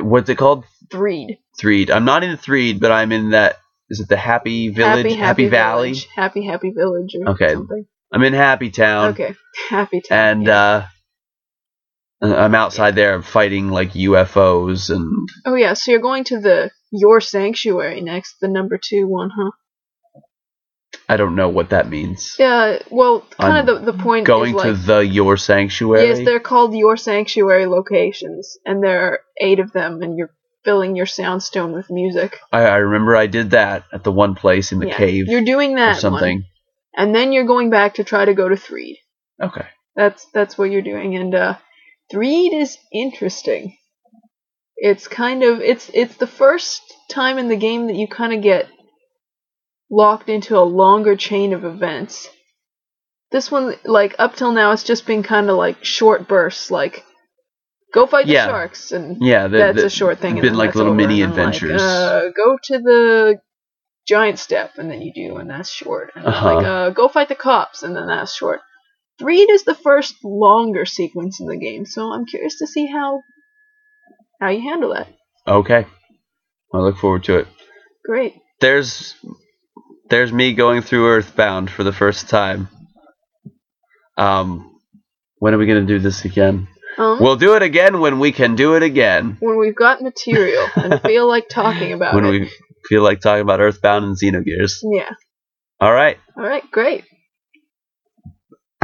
what's 0.00 0.28
it 0.28 0.36
called? 0.36 0.64
Threed. 0.90 1.38
Threed. 1.60 1.90
I'm 1.90 2.04
not 2.04 2.24
in 2.24 2.36
Threed, 2.36 2.80
but 2.80 2.92
I'm 2.92 3.12
in 3.12 3.30
that. 3.30 3.56
Is 3.90 4.00
it 4.00 4.08
the 4.08 4.16
Happy 4.16 4.70
Village? 4.70 5.04
Happy, 5.06 5.14
happy, 5.14 5.48
Valley. 5.48 5.88
Village. 5.90 6.08
Happy 6.14 6.46
Happy 6.46 6.70
Village 6.70 7.14
or 7.20 7.30
Okay. 7.32 7.52
something. 7.54 7.86
I'm 8.12 8.22
in 8.22 8.32
Happy 8.32 8.70
Town, 8.70 9.10
Okay. 9.12 9.34
Happy 9.68 10.00
Town. 10.00 10.18
and 10.18 10.46
yeah. 10.46 10.88
uh, 12.22 12.26
I'm 12.26 12.54
outside 12.54 12.94
there 12.94 13.20
fighting 13.22 13.68
like 13.70 13.92
UFOs 13.92 14.88
and 14.94 15.28
oh 15.44 15.54
yeah, 15.54 15.74
so 15.74 15.90
you're 15.90 16.00
going 16.00 16.24
to 16.24 16.40
the 16.40 16.70
Your 16.90 17.20
Sanctuary 17.20 18.00
next, 18.00 18.36
the 18.40 18.48
number 18.48 18.78
two 18.82 19.06
one, 19.06 19.30
huh? 19.36 19.50
I 21.08 21.16
don't 21.16 21.34
know 21.34 21.48
what 21.48 21.70
that 21.70 21.88
means. 21.88 22.36
Yeah. 22.38 22.78
Well, 22.90 23.20
kind 23.38 23.58
I'm 23.58 23.68
of 23.68 23.84
the 23.84 23.92
the 23.92 23.98
point 24.02 24.26
Going 24.26 24.50
is 24.50 24.56
like 24.56 24.66
to 24.66 24.72
the 24.74 24.98
Your 25.00 25.36
Sanctuary. 25.36 26.08
yes, 26.08 26.24
they're 26.24 26.40
called 26.40 26.74
Your 26.74 26.96
Sanctuary 26.96 27.66
locations, 27.66 28.56
and 28.64 28.82
there 28.82 29.00
are 29.00 29.20
eight 29.38 29.58
of 29.58 29.72
them, 29.72 30.02
and 30.02 30.16
you're 30.16 30.30
filling 30.64 30.96
your 30.96 31.06
soundstone 31.06 31.74
with 31.74 31.90
music. 31.90 32.38
I, 32.50 32.62
I 32.62 32.76
remember 32.76 33.14
I 33.14 33.26
did 33.26 33.50
that 33.50 33.84
at 33.92 34.02
the 34.02 34.12
one 34.12 34.34
place 34.34 34.72
in 34.72 34.78
the 34.78 34.88
yeah, 34.88 34.96
cave 34.96 35.26
You're 35.28 35.44
doing 35.44 35.74
that 35.74 35.98
something. 35.98 36.38
one, 36.38 36.44
and 36.96 37.14
then 37.14 37.32
you're 37.32 37.46
going 37.46 37.68
back 37.68 37.94
to 37.94 38.04
try 38.04 38.24
to 38.24 38.34
go 38.34 38.48
to 38.48 38.56
Threed. 38.56 38.96
Okay. 39.42 39.66
That's 39.94 40.26
that's 40.32 40.56
what 40.56 40.70
you're 40.70 40.82
doing, 40.82 41.14
and 41.16 41.34
uh, 41.34 41.56
Threed 42.10 42.52
is 42.54 42.78
interesting. 42.92 43.76
It's 44.76 45.06
kind 45.06 45.42
of 45.42 45.60
it's 45.60 45.90
it's 45.94 46.16
the 46.16 46.26
first 46.26 46.82
time 47.10 47.38
in 47.38 47.48
the 47.48 47.56
game 47.56 47.86
that 47.86 47.96
you 47.96 48.08
kind 48.08 48.32
of 48.32 48.42
get 48.42 48.66
locked 49.94 50.28
into 50.28 50.56
a 50.58 50.64
longer 50.82 51.16
chain 51.16 51.52
of 51.52 51.64
events. 51.64 52.28
This 53.30 53.50
one, 53.50 53.74
like 53.84 54.14
up 54.18 54.36
till 54.36 54.52
now, 54.52 54.72
it's 54.72 54.84
just 54.84 55.06
been 55.06 55.22
kind 55.22 55.50
of 55.50 55.56
like 55.56 55.84
short 55.84 56.28
bursts, 56.28 56.70
like 56.70 57.04
go 57.92 58.06
fight 58.06 58.26
the 58.26 58.34
sharks, 58.34 58.92
and 58.92 59.16
Yeah, 59.20 59.48
the, 59.48 59.58
that's 59.58 59.80
the- 59.80 59.86
a 59.86 59.90
short 59.90 60.18
thing. 60.18 60.40
Been 60.40 60.54
like 60.54 60.74
little 60.74 60.92
over, 60.92 60.96
mini 60.96 61.20
then, 61.20 61.30
like, 61.30 61.38
adventures. 61.38 61.82
uh, 61.82 62.30
go 62.36 62.58
to 62.64 62.78
the 62.78 63.40
giant 64.06 64.38
step, 64.38 64.72
and 64.78 64.90
then 64.90 65.00
you 65.02 65.12
do, 65.14 65.36
and 65.36 65.48
that's 65.50 65.70
short. 65.70 66.12
And 66.14 66.26
Uh-huh. 66.26 66.54
like 66.54 66.64
uh, 66.66 66.90
go 66.90 67.08
fight 67.08 67.28
the 67.28 67.34
cops, 67.34 67.82
and 67.82 67.96
then 67.96 68.06
that's 68.06 68.34
short. 68.34 68.60
Three 69.18 69.40
is 69.42 69.64
the 69.64 69.74
first 69.76 70.14
longer 70.24 70.84
sequence 70.84 71.40
in 71.40 71.46
the 71.46 71.56
game, 71.56 71.86
so 71.86 72.12
I'm 72.12 72.26
curious 72.26 72.58
to 72.58 72.66
see 72.66 72.86
how 72.86 73.22
how 74.40 74.48
you 74.50 74.60
handle 74.70 74.92
that. 74.94 75.08
okay. 75.46 75.86
I 76.72 76.78
look 76.78 76.96
forward 76.98 77.22
to 77.24 77.38
it. 77.38 77.46
Great. 78.04 78.34
there's 78.60 79.14
there's 80.10 80.32
me 80.32 80.52
going 80.54 80.82
through 80.82 81.08
Earthbound 81.08 81.70
for 81.70 81.84
the 81.84 81.92
first 81.92 82.28
time. 82.28 82.68
Um, 84.16 84.78
when 85.38 85.54
are 85.54 85.58
we 85.58 85.66
gonna 85.66 85.82
do 85.86 85.98
this 85.98 86.24
again? 86.24 86.68
Um, 86.96 87.18
We'll 87.20 87.36
do 87.36 87.56
it 87.56 87.62
again 87.62 87.98
when 88.00 88.20
we 88.20 88.30
can 88.32 88.54
do 88.54 88.76
it 88.76 88.82
again. 88.82 89.36
when 89.40 89.58
we've 89.58 89.74
got 89.74 90.00
material 90.00 90.66
and 90.76 91.00
feel 91.02 91.26
like 91.28 91.48
talking 91.48 91.92
about 91.92 92.14
When 92.14 92.24
it. 92.26 92.30
we 92.30 92.50
feel 92.88 93.02
like 93.02 93.20
talking 93.20 93.42
about 93.42 93.60
Earthbound 93.60 94.04
and 94.04 94.16
Xenogears. 94.16 94.74
Yeah. 94.84 95.10
All 95.80 95.92
right. 95.92 96.18
All 96.36 96.44
right. 96.44 96.62
Great. 96.70 97.04